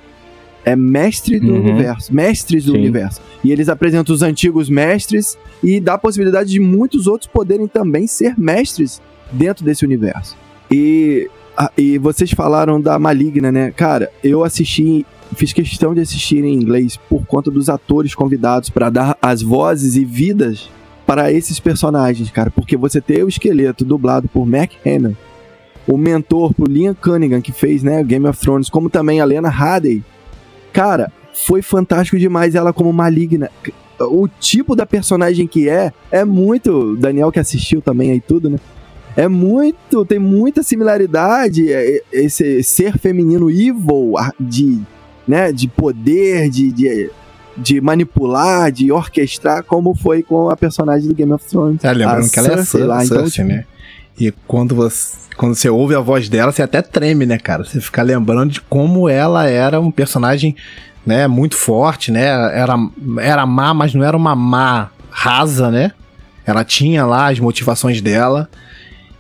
é 0.66 0.76
Mestre 0.76 1.40
do 1.40 1.54
Uhum. 1.54 1.60
Universo, 1.60 2.14
Mestres 2.14 2.66
do 2.66 2.72
Sim. 2.74 2.78
Universo. 2.78 3.22
E 3.44 3.52
eles 3.52 3.70
apresentam 3.70 4.14
os 4.14 4.22
antigos 4.22 4.70
mestres 4.70 5.38
e 5.64 5.80
dá 5.80 5.94
a 5.94 5.98
possibilidade 5.98 6.50
de 6.50 6.60
muitos 6.60 7.08
outros 7.08 7.30
poderem 7.32 7.68
também 7.68 8.08
ser 8.08 8.38
mestres 8.38 9.02
dentro 9.32 9.64
desse 9.64 9.86
universo. 9.86 10.36
E, 10.70 11.30
e 11.78 11.98
vocês 11.98 12.32
falaram 12.32 12.80
da 12.80 13.00
Maligna, 13.00 13.52
né? 13.52 13.72
Cara, 13.72 14.12
eu 14.24 14.44
assisti, 14.44 15.06
fiz 15.36 15.54
questão 15.54 15.94
de 15.94 16.02
assistir 16.02 16.44
em 16.44 16.54
inglês 16.54 16.98
por 17.10 17.26
conta 17.26 17.50
dos 17.50 17.70
atores 17.70 18.14
convidados 18.14 18.70
para 18.70 18.90
dar 18.90 19.18
as 19.22 19.42
vozes 19.42 19.96
e 19.96 20.04
vidas 20.04 20.70
para 21.10 21.32
esses 21.32 21.60
personagens, 21.60 22.30
cara. 22.30 22.52
Porque 22.52 22.78
você 22.78 23.02
ter 23.02 23.24
o 23.24 23.28
esqueleto 23.28 23.84
dublado 23.84 24.28
por 24.28 24.46
Mac 24.46 24.74
Hamill, 24.86 25.18
o 25.88 25.98
mentor 25.98 26.54
pro 26.54 26.72
Liam 26.72 26.94
Cunningham, 26.94 27.42
que 27.42 27.52
fez, 27.52 27.82
né, 27.82 28.04
Game 28.04 28.28
of 28.28 28.40
Thrones, 28.40 28.70
como 28.70 28.92
também 28.92 29.20
a 29.20 29.26
Lena 29.26 29.50
Headey. 29.50 30.04
Cara, 30.72 31.12
foi 31.34 31.64
fantástico 31.64 32.20
demais 32.20 32.54
ela 32.54 32.72
como 32.72 32.94
maligna. 32.94 33.50
O 34.00 34.28
tipo 34.28 34.76
da 34.76 34.86
personagem 34.86 35.48
que 35.48 35.68
é, 35.68 35.92
é 36.12 36.24
muito. 36.24 36.96
Daniel 36.96 37.32
que 37.32 37.40
assistiu 37.40 37.82
também 37.82 38.12
aí 38.12 38.22
tudo, 38.22 38.48
né? 38.48 38.60
É 39.18 39.28
muito. 39.28 40.06
Tem 40.06 40.20
muita 40.20 40.62
similaridade. 40.62 41.74
é, 41.74 41.98
é, 41.98 42.04
Esse 42.12 42.62
ser 42.62 43.00
feminino 43.00 43.50
evil, 43.50 44.14
de, 44.40 44.80
né, 45.28 45.52
de 45.52 45.68
poder, 45.68 46.52
de, 46.52 46.72
de, 46.72 47.10
de 47.60 47.82
manipular, 47.82 48.72
de 48.72 48.92
orquestrar, 48.92 49.64
como 49.64 49.94
foi 49.94 50.24
com 50.24 50.50
a 50.50 50.56
personagem 50.56 51.08
do 51.08 51.14
Game 51.14 51.32
of 51.32 51.46
Thrones. 51.46 51.84
É, 51.84 51.92
lembrando 51.92 52.30
que 52.30 52.40
ela 52.40 52.48
é 52.48 52.56
Cersei, 52.58 52.84
lá, 52.84 53.04
então, 53.04 53.26
né? 53.46 53.66
E 54.20 54.32
quando 54.48 54.76
você, 54.76 55.18
quando 55.38 55.56
você 55.56 55.70
ouve 55.70 55.96
a 55.96 56.00
voz 56.00 56.28
dela, 56.28 56.52
você 56.52 56.62
até 56.62 56.82
treme, 56.82 57.26
né, 57.26 57.38
cara? 57.38 57.64
Você 57.64 57.80
fica 57.80 58.02
lembrando 58.02 58.52
de 58.52 58.62
como 58.62 59.08
ela 59.08 59.48
era 59.48 59.80
um 59.80 59.92
personagem, 59.92 60.56
né, 61.06 61.28
muito 61.28 61.56
forte, 61.56 62.12
né? 62.12 62.26
Era, 62.26 62.76
era 63.22 63.46
má, 63.46 63.74
mas 63.74 63.94
não 63.94 64.04
era 64.04 64.18
uma 64.18 64.36
má 64.36 64.90
rasa, 65.10 65.72
né? 65.72 65.92
Ela 66.46 66.64
tinha 66.64 67.06
lá 67.06 67.30
as 67.30 67.40
motivações 67.40 68.02
dela. 68.02 68.50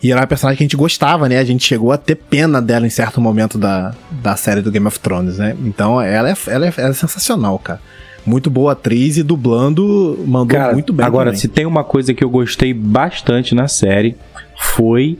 E 0.02 0.12
era 0.12 0.21
uma 0.21 0.28
personagem 0.28 0.58
que 0.58 0.63
a 0.63 0.65
gente 0.65 0.78
gostava, 0.78 1.28
né? 1.28 1.39
A 1.39 1.43
gente 1.43 1.65
chegou 1.65 1.91
a 1.91 1.97
ter 1.97 2.15
pena 2.15 2.62
dela 2.62 2.88
em 2.88 2.89
certo 2.89 3.19
momento 3.19 3.58
da, 3.58 3.93
da 4.10 4.36
série 4.36 4.62
do 4.62 4.71
Game 4.71 4.88
of 4.88 4.97
Thrones, 4.99 5.38
né? 5.38 5.56
Então 5.60 6.02
ela 6.02 6.30
é, 6.30 6.36
ela 6.47 6.67
é, 6.67 6.73
ela 6.78 6.89
é 6.89 6.93
sensacional, 6.93 7.60
cara. 7.60 7.82
Muito 8.26 8.50
boa 8.50 8.74
atriz 8.74 9.18
e 9.18 9.24
dublando 9.24 10.20
mandou 10.28 10.58
Cara, 10.58 10.74
muito 10.74 10.94
bem. 10.94 11.06
agora, 11.06 11.30
também. 11.30 11.40
se 11.40 11.48
tem 11.48 11.66
uma 11.66 11.84
coisa 11.84 12.14
que 12.14 12.24
eu 12.24 12.30
gostei 12.30 12.74
bastante 12.74 13.56
na 13.56 13.68
série, 13.68 14.16
foi 14.58 15.18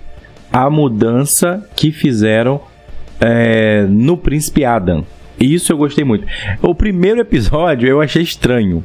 a 0.52 0.70
mudança 0.70 1.68
que 1.76 1.92
fizeram 1.92 2.62
é, 3.20 3.86
no 3.90 4.18
Príncipe 4.18 4.64
Adam. 4.66 5.06
Isso 5.40 5.72
eu 5.72 5.78
gostei 5.78 6.04
muito. 6.04 6.26
O 6.62 6.76
primeiro 6.76 7.22
episódio 7.22 7.88
eu 7.88 8.02
achei 8.02 8.22
estranho. 8.22 8.84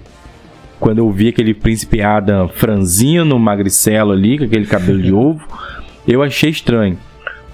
Quando 0.78 0.98
eu 0.98 1.10
vi 1.10 1.28
aquele 1.28 1.54
Príncipe 1.54 2.00
Adam 2.00 2.48
franzino, 2.48 3.38
magricelo 3.38 4.12
ali, 4.12 4.38
com 4.38 4.44
aquele 4.44 4.66
cabelo 4.66 5.02
de 5.02 5.12
ovo, 5.14 5.42
eu 6.06 6.22
achei 6.22 6.50
estranho. 6.50 6.98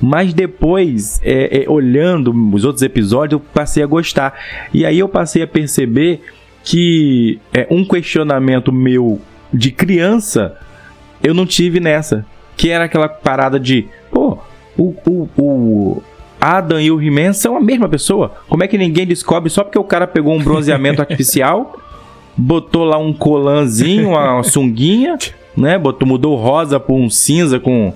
Mas 0.00 0.32
depois, 0.32 1.20
é, 1.22 1.62
é, 1.64 1.70
olhando 1.70 2.32
os 2.54 2.64
outros 2.64 2.82
episódios, 2.82 3.40
eu 3.40 3.46
passei 3.52 3.82
a 3.82 3.86
gostar. 3.86 4.34
E 4.72 4.84
aí 4.84 4.98
eu 4.98 5.08
passei 5.08 5.42
a 5.42 5.46
perceber 5.46 6.22
que 6.64 7.40
é, 7.52 7.66
um 7.70 7.84
questionamento 7.84 8.72
meu 8.72 9.20
de 9.52 9.70
criança 9.70 10.56
eu 11.22 11.34
não 11.34 11.46
tive 11.46 11.80
nessa. 11.80 12.24
Que 12.56 12.70
era 12.70 12.84
aquela 12.84 13.08
parada 13.08 13.58
de, 13.58 13.86
pô, 14.10 14.38
o, 14.76 14.94
o, 15.06 15.28
o 15.36 16.02
Adam 16.40 16.80
e 16.80 16.90
o 16.90 17.00
He-Man 17.00 17.32
são 17.32 17.56
a 17.56 17.60
mesma 17.60 17.88
pessoa. 17.88 18.32
Como 18.48 18.64
é 18.64 18.68
que 18.68 18.78
ninguém 18.78 19.06
descobre 19.06 19.50
só 19.50 19.62
porque 19.62 19.78
o 19.78 19.84
cara 19.84 20.06
pegou 20.06 20.34
um 20.34 20.42
bronzeamento 20.42 21.00
artificial, 21.02 21.78
botou 22.36 22.84
lá 22.84 22.98
um 22.98 23.12
colanzinho, 23.12 24.10
uma 24.10 24.42
sunguinha, 24.42 25.18
né? 25.56 25.78
Botou, 25.78 26.06
mudou 26.06 26.36
rosa 26.36 26.80
por 26.80 26.94
um 26.94 27.10
cinza 27.10 27.60
com 27.60 27.92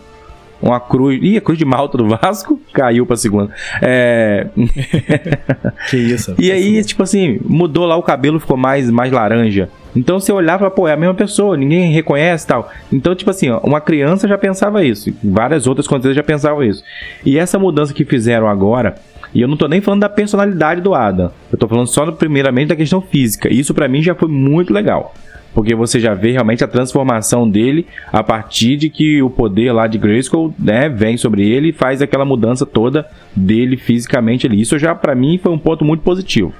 uma 0.60 0.80
cruz. 0.80 1.18
Ih, 1.22 1.36
a 1.36 1.40
cruz 1.40 1.58
de 1.58 1.64
malta 1.64 1.98
do 1.98 2.08
Vasco 2.08 2.60
caiu 2.72 3.06
pra 3.06 3.16
segunda. 3.16 3.52
É, 3.82 4.46
Que 5.90 5.96
isso. 5.96 6.34
e 6.38 6.50
aí, 6.50 6.82
tipo 6.84 7.02
assim, 7.02 7.38
mudou 7.44 7.86
lá 7.86 7.96
o 7.96 8.02
cabelo, 8.02 8.40
ficou 8.40 8.56
mais, 8.56 8.90
mais 8.90 9.12
laranja. 9.12 9.68
Então 9.96 10.18
você 10.18 10.32
olhava, 10.32 10.70
pô, 10.70 10.88
é 10.88 10.92
a 10.92 10.96
mesma 10.96 11.14
pessoa, 11.14 11.56
ninguém 11.56 11.92
reconhece 11.92 12.46
tal. 12.46 12.70
Então, 12.92 13.14
tipo 13.14 13.30
assim, 13.30 13.50
ó, 13.50 13.60
uma 13.60 13.80
criança 13.80 14.26
já 14.26 14.36
pensava 14.36 14.84
isso. 14.84 15.12
Várias 15.22 15.66
outras 15.66 15.86
coisas 15.86 16.16
já 16.16 16.22
pensavam 16.22 16.64
isso. 16.64 16.82
E 17.24 17.38
essa 17.38 17.58
mudança 17.58 17.94
que 17.94 18.04
fizeram 18.04 18.48
agora, 18.48 18.96
e 19.32 19.40
eu 19.40 19.48
não 19.48 19.56
tô 19.56 19.68
nem 19.68 19.80
falando 19.80 20.00
da 20.00 20.08
personalidade 20.08 20.80
do 20.80 20.94
Adam. 20.94 21.30
Eu 21.50 21.58
tô 21.58 21.68
falando 21.68 21.86
só, 21.86 22.10
primeiramente, 22.10 22.68
da 22.68 22.76
questão 22.76 23.00
física. 23.00 23.52
Isso 23.52 23.72
pra 23.72 23.88
mim 23.88 24.02
já 24.02 24.14
foi 24.14 24.28
muito 24.28 24.72
legal. 24.72 25.14
Porque 25.54 25.74
você 25.74 26.00
já 26.00 26.12
vê 26.12 26.32
realmente 26.32 26.64
a 26.64 26.68
transformação 26.68 27.48
dele 27.48 27.86
a 28.12 28.22
partir 28.22 28.76
de 28.76 28.90
que 28.90 29.22
o 29.22 29.30
poder 29.30 29.72
lá 29.72 29.86
de 29.86 29.96
Grayskull, 29.96 30.52
né, 30.58 30.88
vem 30.88 31.16
sobre 31.16 31.48
ele 31.48 31.68
e 31.68 31.72
faz 31.72 32.02
aquela 32.02 32.24
mudança 32.24 32.66
toda 32.66 33.06
dele 33.34 33.76
fisicamente 33.76 34.46
ali. 34.46 34.60
Isso 34.60 34.78
já 34.78 34.94
para 34.94 35.14
mim 35.14 35.38
foi 35.40 35.52
um 35.52 35.58
ponto 35.58 35.84
muito 35.84 36.02
positivo. 36.02 36.52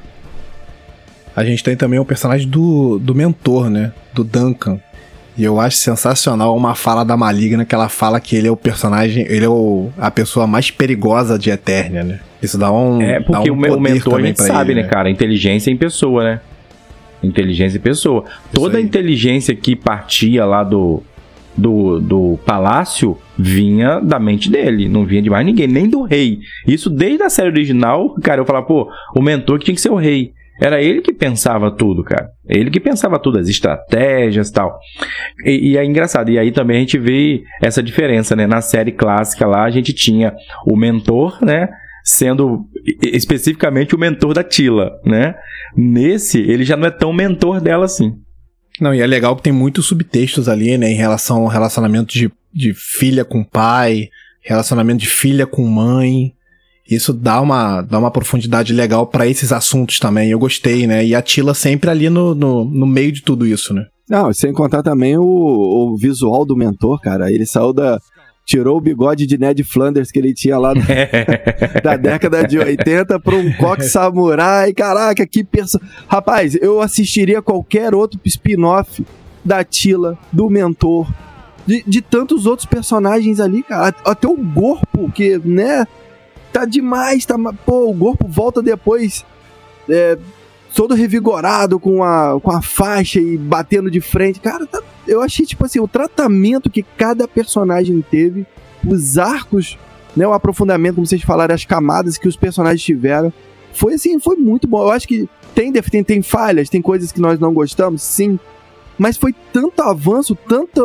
A 1.36 1.44
gente 1.44 1.64
tem 1.64 1.76
também 1.76 1.98
o 1.98 2.04
personagem 2.04 2.48
do, 2.48 2.98
do 3.00 3.12
mentor, 3.12 3.68
né? 3.68 3.92
Do 4.12 4.22
Duncan. 4.22 4.78
E 5.36 5.42
eu 5.42 5.58
acho 5.58 5.78
sensacional 5.78 6.56
uma 6.56 6.76
fala 6.76 7.04
da 7.04 7.16
Maligna 7.16 7.64
que 7.64 7.74
ela 7.74 7.88
fala 7.88 8.20
que 8.20 8.36
ele 8.36 8.46
é 8.46 8.50
o 8.52 8.56
personagem, 8.56 9.26
ele 9.28 9.44
é 9.44 9.48
o, 9.48 9.90
a 9.98 10.12
pessoa 10.12 10.46
mais 10.46 10.70
perigosa 10.70 11.36
de 11.36 11.50
Eternia, 11.50 12.04
né? 12.04 12.20
Isso 12.40 12.56
dá 12.56 12.70
um. 12.70 13.02
É, 13.02 13.18
porque 13.18 13.50
um 13.50 13.54
o, 13.54 13.76
o 13.76 13.80
mentor 13.80 14.20
a 14.20 14.22
gente 14.22 14.40
sabe, 14.40 14.72
ele, 14.72 14.82
né, 14.82 14.88
cara? 14.88 15.10
Inteligência 15.10 15.72
em 15.72 15.76
pessoa, 15.76 16.22
né? 16.22 16.40
Inteligência 17.24 17.78
em 17.78 17.80
pessoa. 17.80 18.24
Toda 18.52 18.78
a 18.78 18.80
inteligência 18.80 19.54
que 19.54 19.74
partia 19.74 20.44
lá 20.44 20.62
do, 20.62 21.02
do, 21.56 22.00
do 22.00 22.38
palácio 22.44 23.16
vinha 23.38 24.00
da 24.00 24.18
mente 24.18 24.50
dele, 24.50 24.88
não 24.88 25.04
vinha 25.04 25.22
de 25.22 25.30
mais 25.30 25.44
ninguém, 25.44 25.66
nem 25.66 25.88
do 25.88 26.02
rei. 26.02 26.38
Isso 26.66 26.90
desde 26.90 27.22
a 27.22 27.30
série 27.30 27.48
original, 27.48 28.14
cara, 28.22 28.40
eu 28.40 28.46
falava, 28.46 28.66
pô, 28.66 28.88
o 29.14 29.22
mentor 29.22 29.58
que 29.58 29.66
tinha 29.66 29.74
que 29.74 29.80
ser 29.80 29.90
o 29.90 29.96
rei. 29.96 30.32
Era 30.60 30.80
ele 30.80 31.00
que 31.00 31.12
pensava 31.12 31.70
tudo, 31.70 32.04
cara. 32.04 32.28
Ele 32.48 32.70
que 32.70 32.78
pensava 32.78 33.18
tudo, 33.18 33.38
as 33.38 33.48
estratégias 33.48 34.50
tal. 34.50 34.78
e 35.44 35.72
E 35.72 35.76
é 35.76 35.84
engraçado. 35.84 36.30
E 36.30 36.38
aí 36.38 36.52
também 36.52 36.76
a 36.76 36.80
gente 36.80 36.98
vê 36.98 37.42
essa 37.60 37.82
diferença, 37.82 38.36
né? 38.36 38.46
Na 38.46 38.60
série 38.60 38.92
clássica 38.92 39.46
lá, 39.46 39.64
a 39.64 39.70
gente 39.70 39.92
tinha 39.92 40.32
o 40.64 40.76
mentor, 40.76 41.38
né? 41.44 41.68
Sendo 42.04 42.66
especificamente 43.02 43.94
o 43.94 43.98
mentor 43.98 44.32
da 44.32 44.44
Tila, 44.44 44.92
né? 45.04 45.34
Nesse, 45.76 46.38
ele 46.38 46.64
já 46.64 46.76
não 46.76 46.86
é 46.86 46.90
tão 46.90 47.12
mentor 47.12 47.60
dela 47.60 47.84
assim. 47.84 48.16
Não, 48.80 48.94
e 48.94 49.00
é 49.00 49.06
legal 49.06 49.36
que 49.36 49.42
tem 49.42 49.52
muitos 49.52 49.86
subtextos 49.86 50.48
ali, 50.48 50.76
né? 50.76 50.90
Em 50.90 50.96
relação 50.96 51.42
ao 51.42 51.48
relacionamento 51.48 52.12
de, 52.12 52.30
de 52.52 52.74
filha 52.74 53.24
com 53.24 53.44
pai, 53.44 54.08
relacionamento 54.40 55.00
de 55.00 55.08
filha 55.08 55.46
com 55.46 55.66
mãe. 55.66 56.32
Isso 56.88 57.12
dá 57.12 57.40
uma, 57.40 57.80
dá 57.80 57.98
uma 57.98 58.10
profundidade 58.10 58.72
legal 58.72 59.06
para 59.06 59.26
esses 59.26 59.52
assuntos 59.52 59.98
também. 59.98 60.30
Eu 60.30 60.38
gostei, 60.38 60.86
né? 60.86 61.04
E 61.04 61.14
a 61.14 61.22
Tila 61.22 61.54
sempre 61.54 61.88
ali 61.88 62.10
no, 62.10 62.34
no, 62.34 62.64
no 62.64 62.86
meio 62.86 63.10
de 63.10 63.22
tudo 63.22 63.46
isso, 63.46 63.72
né? 63.72 63.86
Não, 64.08 64.32
sem 64.34 64.52
contar 64.52 64.82
também 64.82 65.16
o, 65.16 65.22
o 65.24 65.96
visual 65.96 66.44
do 66.44 66.56
mentor, 66.56 67.00
cara. 67.00 67.32
Ele 67.32 67.46
saiu 67.46 67.72
da. 67.72 67.98
Tirou 68.44 68.76
o 68.76 68.80
bigode 68.80 69.26
de 69.26 69.38
Ned 69.38 69.64
Flanders 69.64 70.10
que 70.10 70.18
ele 70.18 70.34
tinha 70.34 70.58
lá 70.58 70.74
da, 70.74 70.80
da 71.82 71.96
década 71.96 72.46
de 72.46 72.58
80 72.58 73.18
para 73.18 73.36
um 73.36 73.52
coque 73.54 73.84
samurai. 73.88 74.72
Caraca, 74.74 75.26
que 75.26 75.42
perso... 75.42 75.80
Rapaz, 76.06 76.54
eu 76.54 76.80
assistiria 76.80 77.40
qualquer 77.40 77.94
outro 77.94 78.20
spin-off 78.24 79.04
da 79.44 79.64
Tila, 79.64 80.18
do 80.32 80.48
mentor, 80.48 81.06
de, 81.66 81.82
de 81.86 82.00
tantos 82.00 82.46
outros 82.46 82.66
personagens 82.66 83.40
ali, 83.40 83.62
cara. 83.62 83.94
Até 84.04 84.28
o 84.28 84.36
Gorpo, 84.36 85.10
que, 85.12 85.38
né, 85.38 85.86
tá 86.52 86.64
demais, 86.64 87.26
tá. 87.26 87.36
Pô, 87.66 87.90
o 87.90 87.98
corpo 87.98 88.26
volta 88.28 88.62
depois. 88.62 89.24
É, 89.88 90.16
todo 90.74 90.94
revigorado 90.94 91.78
com 91.78 92.02
a, 92.02 92.38
com 92.40 92.50
a 92.50 92.60
faixa 92.60 93.20
e 93.20 93.38
batendo 93.38 93.90
de 93.90 94.00
frente. 94.00 94.40
Cara, 94.40 94.66
tá, 94.66 94.82
eu 95.06 95.22
achei, 95.22 95.46
tipo 95.46 95.64
assim, 95.64 95.80
o 95.80 95.88
tratamento 95.88 96.68
que 96.68 96.82
cada 96.82 97.28
personagem 97.28 98.04
teve, 98.10 98.46
os 98.86 99.16
arcos, 99.16 99.78
né, 100.16 100.26
o 100.26 100.32
aprofundamento, 100.32 100.96
como 100.96 101.06
vocês 101.06 101.22
falaram, 101.22 101.54
as 101.54 101.64
camadas 101.64 102.18
que 102.18 102.28
os 102.28 102.36
personagens 102.36 102.82
tiveram, 102.82 103.32
foi 103.72 103.94
assim, 103.94 104.18
foi 104.18 104.36
muito 104.36 104.66
bom. 104.66 104.82
Eu 104.82 104.90
acho 104.90 105.06
que 105.06 105.28
tem, 105.54 105.72
tem, 105.72 106.04
tem 106.04 106.22
falhas, 106.22 106.68
tem 106.68 106.82
coisas 106.82 107.12
que 107.12 107.20
nós 107.20 107.38
não 107.38 107.54
gostamos, 107.54 108.02
sim. 108.02 108.38
Mas 108.98 109.16
foi 109.16 109.34
tanto 109.52 109.82
avanço, 109.82 110.36
tanto, 110.48 110.84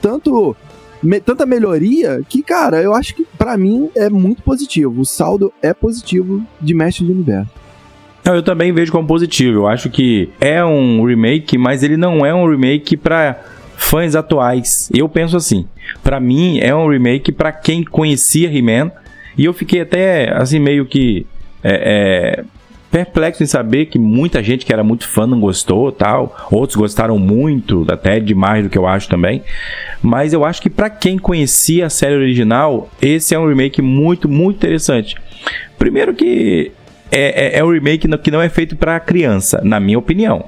tanto 0.00 0.56
me, 1.02 1.20
tanta 1.20 1.46
melhoria 1.46 2.20
que, 2.28 2.42
cara, 2.42 2.82
eu 2.82 2.94
acho 2.94 3.14
que 3.14 3.24
para 3.36 3.56
mim 3.56 3.90
é 3.94 4.08
muito 4.08 4.42
positivo. 4.42 5.00
O 5.00 5.04
saldo 5.04 5.52
é 5.62 5.72
positivo 5.72 6.44
de 6.60 6.74
Mestre 6.74 7.04
do 7.04 7.12
Universo. 7.12 7.50
Não, 8.28 8.34
eu 8.34 8.42
também 8.42 8.72
vejo 8.72 8.92
como 8.92 9.08
positivo. 9.08 9.60
Eu 9.60 9.66
acho 9.66 9.88
que 9.88 10.28
é 10.38 10.62
um 10.62 11.02
remake, 11.02 11.56
mas 11.56 11.82
ele 11.82 11.96
não 11.96 12.26
é 12.26 12.34
um 12.34 12.46
remake 12.46 12.94
para 12.94 13.40
fãs 13.78 14.14
atuais. 14.14 14.90
Eu 14.92 15.08
penso 15.08 15.34
assim. 15.34 15.66
Para 16.04 16.20
mim 16.20 16.58
é 16.60 16.74
um 16.74 16.90
remake 16.90 17.32
para 17.32 17.50
quem 17.50 17.82
conhecia 17.82 18.54
He-Man. 18.54 18.92
E 19.34 19.46
eu 19.46 19.54
fiquei 19.54 19.80
até 19.80 20.30
assim 20.36 20.58
meio 20.58 20.84
que 20.84 21.26
é, 21.64 22.42
é, 22.42 22.44
perplexo 22.90 23.42
em 23.42 23.46
saber 23.46 23.86
que 23.86 23.98
muita 23.98 24.42
gente 24.42 24.66
que 24.66 24.74
era 24.74 24.84
muito 24.84 25.08
fã 25.08 25.26
não 25.26 25.40
gostou, 25.40 25.90
tal. 25.90 26.36
Outros 26.50 26.76
gostaram 26.76 27.18
muito, 27.18 27.86
até 27.88 28.20
demais 28.20 28.62
do 28.62 28.68
que 28.68 28.76
eu 28.76 28.86
acho 28.86 29.08
também. 29.08 29.42
Mas 30.02 30.34
eu 30.34 30.44
acho 30.44 30.60
que 30.60 30.68
para 30.68 30.90
quem 30.90 31.16
conhecia 31.16 31.86
a 31.86 31.90
série 31.90 32.16
original, 32.16 32.90
esse 33.00 33.34
é 33.34 33.38
um 33.38 33.48
remake 33.48 33.80
muito, 33.80 34.28
muito 34.28 34.58
interessante. 34.58 35.16
Primeiro 35.78 36.12
que 36.12 36.72
é, 37.10 37.56
é, 37.56 37.58
é 37.58 37.64
um 37.64 37.72
remake 37.72 38.08
que 38.18 38.30
não 38.30 38.40
é 38.40 38.48
feito 38.48 38.76
para 38.76 38.98
criança, 39.00 39.60
na 39.62 39.80
minha 39.80 39.98
opinião. 39.98 40.46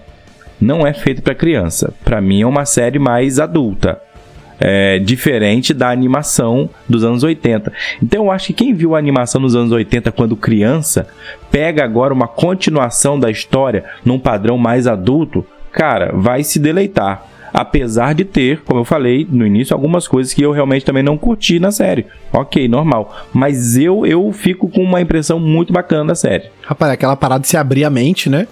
Não 0.60 0.86
é 0.86 0.92
feito 0.92 1.22
para 1.22 1.34
criança. 1.34 1.92
Para 2.04 2.20
mim 2.20 2.42
é 2.42 2.46
uma 2.46 2.66
série 2.66 2.98
mais 2.98 3.38
adulta 3.38 4.00
é, 4.60 4.98
diferente 4.98 5.72
da 5.72 5.90
animação 5.90 6.68
dos 6.86 7.02
anos 7.02 7.22
80. 7.22 7.72
Então 8.02 8.26
eu 8.26 8.30
acho 8.30 8.48
que 8.48 8.52
quem 8.52 8.74
viu 8.74 8.94
a 8.94 8.98
animação 8.98 9.40
nos 9.40 9.56
anos 9.56 9.72
80 9.72 10.12
quando 10.12 10.36
criança, 10.36 11.08
pega 11.50 11.82
agora 11.82 12.12
uma 12.12 12.28
continuação 12.28 13.18
da 13.18 13.30
história 13.30 13.84
num 14.04 14.18
padrão 14.18 14.58
mais 14.58 14.86
adulto, 14.86 15.44
cara, 15.72 16.12
vai 16.14 16.44
se 16.44 16.58
deleitar. 16.58 17.24
Apesar 17.52 18.14
de 18.14 18.24
ter, 18.24 18.60
como 18.62 18.80
eu 18.80 18.84
falei 18.84 19.26
no 19.30 19.46
início, 19.46 19.74
algumas 19.74 20.06
coisas 20.06 20.32
que 20.32 20.42
eu 20.42 20.52
realmente 20.52 20.84
também 20.84 21.02
não 21.02 21.18
curti 21.18 21.58
na 21.58 21.70
série. 21.70 22.06
Ok, 22.32 22.68
normal. 22.68 23.14
Mas 23.32 23.76
eu, 23.76 24.06
eu 24.06 24.32
fico 24.32 24.68
com 24.68 24.82
uma 24.82 25.00
impressão 25.00 25.38
muito 25.40 25.72
bacana 25.72 26.06
da 26.06 26.14
série. 26.14 26.44
Rapaz, 26.62 26.92
aquela 26.92 27.16
parada 27.16 27.42
de 27.42 27.48
se 27.48 27.56
abrir 27.56 27.84
a 27.84 27.90
mente, 27.90 28.28
né? 28.30 28.46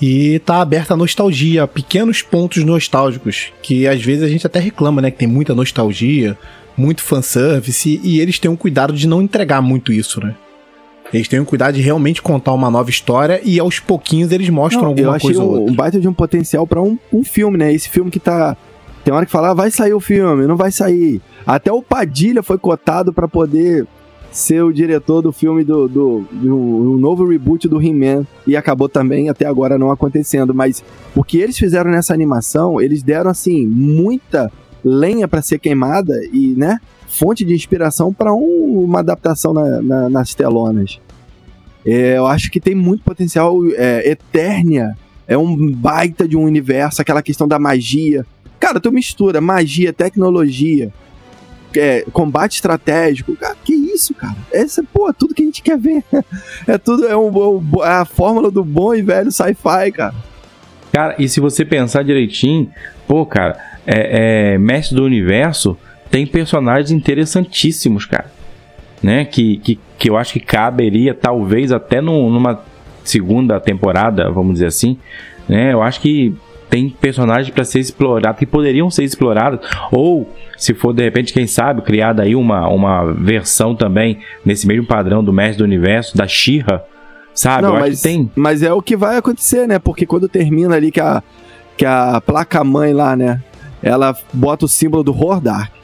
E 0.00 0.38
tá 0.40 0.62
aberta 0.62 0.94
a 0.94 0.96
nostalgia, 0.96 1.66
pequenos 1.66 2.22
pontos 2.22 2.64
nostálgicos, 2.64 3.52
que 3.62 3.86
às 3.86 4.02
vezes 4.02 4.22
a 4.22 4.28
gente 4.28 4.46
até 4.46 4.58
reclama, 4.58 5.02
né? 5.02 5.10
Que 5.10 5.18
tem 5.18 5.28
muita 5.28 5.54
nostalgia, 5.54 6.38
muito 6.74 7.02
fanservice, 7.02 8.00
e 8.02 8.20
eles 8.20 8.38
têm 8.38 8.50
um 8.50 8.56
cuidado 8.56 8.94
de 8.94 9.06
não 9.06 9.20
entregar 9.20 9.60
muito 9.60 9.92
isso, 9.92 10.18
né? 10.24 10.34
Eles 11.12 11.28
têm 11.28 11.40
um 11.40 11.44
cuidado 11.44 11.74
de 11.74 11.80
realmente 11.80 12.22
contar 12.22 12.52
uma 12.52 12.70
nova 12.70 12.88
história 12.88 13.40
e 13.44 13.58
aos 13.58 13.80
pouquinhos 13.80 14.30
eles 14.30 14.48
mostram 14.48 14.82
não, 14.82 14.88
alguma 14.88 15.08
eu 15.08 15.12
achei 15.12 15.34
coisa. 15.34 15.42
Um, 15.42 15.70
um 15.70 15.74
baita 15.74 16.00
de 16.00 16.08
um 16.08 16.12
potencial 16.12 16.66
para 16.66 16.80
um, 16.80 16.98
um 17.12 17.24
filme, 17.24 17.58
né? 17.58 17.72
Esse 17.72 17.88
filme 17.88 18.10
que 18.10 18.20
tá. 18.20 18.56
Tem 19.04 19.12
hora 19.12 19.24
que 19.24 19.32
fala, 19.32 19.50
ah, 19.50 19.54
vai 19.54 19.70
sair 19.70 19.94
o 19.94 20.00
filme, 20.00 20.46
não 20.46 20.56
vai 20.56 20.70
sair. 20.70 21.20
Até 21.46 21.72
o 21.72 21.82
Padilha 21.82 22.42
foi 22.42 22.58
cotado 22.58 23.12
para 23.12 23.26
poder 23.26 23.86
ser 24.30 24.62
o 24.62 24.72
diretor 24.72 25.22
do 25.22 25.32
filme 25.32 25.64
do, 25.64 25.88
do, 25.88 26.24
do, 26.30 26.48
do 26.48 26.98
novo 26.98 27.26
reboot 27.26 27.66
do 27.66 27.82
He-Man 27.82 28.26
e 28.46 28.56
acabou 28.56 28.88
também 28.88 29.28
até 29.28 29.46
agora 29.46 29.78
não 29.78 29.90
acontecendo. 29.90 30.54
Mas 30.54 30.84
o 31.14 31.24
que 31.24 31.38
eles 31.38 31.58
fizeram 31.58 31.90
nessa 31.90 32.14
animação, 32.14 32.80
eles 32.80 33.02
deram 33.02 33.30
assim 33.30 33.66
muita 33.66 34.52
lenha 34.84 35.26
para 35.26 35.42
ser 35.42 35.58
queimada 35.58 36.14
e, 36.32 36.54
né, 36.56 36.78
fonte 37.10 37.44
de 37.44 37.52
inspiração 37.52 38.12
para 38.12 38.32
um, 38.32 38.84
uma 38.84 39.00
adaptação 39.00 39.52
na, 39.52 39.82
na, 39.82 40.08
nas 40.08 40.34
telonas. 40.34 41.00
É, 41.84 42.16
eu 42.16 42.26
acho 42.26 42.50
que 42.50 42.60
tem 42.60 42.74
muito 42.74 43.02
potencial. 43.02 43.58
É, 43.74 44.08
Eternia 44.08 44.96
é 45.26 45.36
um 45.36 45.70
baita 45.72 46.26
de 46.26 46.36
um 46.36 46.44
universo, 46.44 47.02
aquela 47.02 47.22
questão 47.22 47.48
da 47.48 47.58
magia. 47.58 48.24
Cara, 48.58 48.78
tu 48.78 48.92
mistura 48.92 49.40
magia, 49.40 49.92
tecnologia, 49.92 50.92
é, 51.76 52.04
combate 52.12 52.54
estratégico. 52.54 53.34
Cara, 53.36 53.56
que 53.64 53.74
isso, 53.74 54.14
cara? 54.14 54.36
Essa, 54.52 54.84
pô, 54.92 55.08
é 55.08 55.12
tudo 55.12 55.34
que 55.34 55.42
a 55.42 55.46
gente 55.46 55.62
quer 55.62 55.78
ver. 55.78 56.04
É 56.66 56.78
tudo, 56.78 57.08
é, 57.08 57.16
um, 57.16 57.30
é 57.82 57.88
a 57.88 58.04
fórmula 58.04 58.50
do 58.50 58.62
bom 58.62 58.94
e 58.94 59.02
velho 59.02 59.32
sci-fi, 59.32 59.90
cara. 59.92 60.14
Cara, 60.92 61.16
e 61.18 61.28
se 61.28 61.40
você 61.40 61.64
pensar 61.64 62.04
direitinho, 62.04 62.70
pô, 63.08 63.24
cara, 63.24 63.58
é, 63.86 64.54
é, 64.54 64.58
Mestre 64.58 64.96
do 64.96 65.04
Universo 65.04 65.76
tem 66.10 66.26
personagens 66.26 66.90
interessantíssimos, 66.90 68.04
cara. 68.04 68.30
Né? 69.02 69.24
Que, 69.24 69.56
que, 69.58 69.78
que 69.98 70.10
eu 70.10 70.16
acho 70.16 70.34
que 70.34 70.40
caberia, 70.40 71.14
talvez, 71.14 71.72
até 71.72 72.00
no, 72.00 72.28
numa 72.28 72.60
segunda 73.04 73.58
temporada, 73.60 74.30
vamos 74.30 74.54
dizer 74.54 74.66
assim. 74.66 74.98
Né? 75.48 75.72
Eu 75.72 75.82
acho 75.82 76.00
que 76.00 76.34
tem 76.68 76.88
personagens 76.88 77.50
para 77.52 77.64
ser 77.64 77.80
explorados, 77.80 78.38
que 78.38 78.46
poderiam 78.46 78.90
ser 78.90 79.02
explorados, 79.02 79.68
ou 79.90 80.32
se 80.56 80.72
for 80.72 80.92
de 80.92 81.02
repente, 81.02 81.32
quem 81.32 81.46
sabe, 81.46 81.82
criada 81.82 82.22
aí 82.22 82.36
uma, 82.36 82.68
uma 82.68 83.12
versão 83.12 83.74
também 83.74 84.20
nesse 84.44 84.66
mesmo 84.66 84.86
padrão 84.86 85.24
do 85.24 85.32
Mestre 85.32 85.58
do 85.58 85.64
Universo, 85.64 86.16
da 86.16 86.28
Shira, 86.28 86.84
sabe? 87.34 87.62
Não, 87.62 87.72
mas, 87.72 88.00
tem. 88.00 88.30
Mas 88.36 88.62
é 88.62 88.72
o 88.72 88.80
que 88.80 88.96
vai 88.96 89.16
acontecer, 89.16 89.66
né? 89.66 89.80
Porque 89.80 90.06
quando 90.06 90.28
termina 90.28 90.76
ali 90.76 90.92
que 90.92 91.00
a, 91.00 91.22
que 91.76 91.84
a 91.84 92.20
placa-mãe 92.20 92.92
lá, 92.92 93.16
né? 93.16 93.42
Ela 93.82 94.14
bota 94.32 94.66
o 94.66 94.68
símbolo 94.68 95.02
do 95.02 95.12
Hordark. 95.12 95.79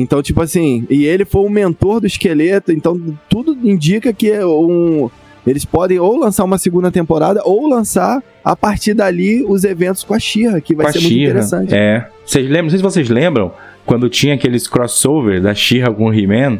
Então, 0.00 0.22
tipo 0.22 0.40
assim, 0.40 0.86
e 0.88 1.04
ele 1.04 1.24
foi 1.24 1.44
o 1.44 1.50
mentor 1.50 2.00
do 2.00 2.06
esqueleto, 2.06 2.72
então 2.72 3.00
tudo 3.28 3.56
indica 3.62 4.12
que 4.12 4.30
é 4.30 4.46
um 4.46 5.10
Eles 5.46 5.64
podem 5.64 5.98
ou 5.98 6.16
lançar 6.16 6.44
uma 6.44 6.58
segunda 6.58 6.90
temporada 6.90 7.40
ou 7.44 7.68
lançar 7.68 8.22
a 8.44 8.54
partir 8.54 8.94
dali 8.94 9.42
os 9.42 9.64
eventos 9.64 10.04
com 10.04 10.14
a 10.14 10.18
Shira, 10.18 10.60
que 10.60 10.74
vai 10.74 10.86
Com 10.86 10.92
ser 10.92 11.00
muito 11.00 11.18
interessante. 11.18 11.74
É. 11.74 12.06
Vocês 12.24 12.44
lembram? 12.44 12.62
Não 12.64 12.70
sei 12.70 12.78
se 12.78 12.82
vocês 12.82 13.08
lembram 13.08 13.52
quando 13.86 14.08
tinha 14.10 14.34
aqueles 14.34 14.68
crossover 14.68 15.40
da 15.40 15.54
She-Ra 15.54 15.90
com 15.90 16.06
o 16.06 16.14
He-Man. 16.14 16.58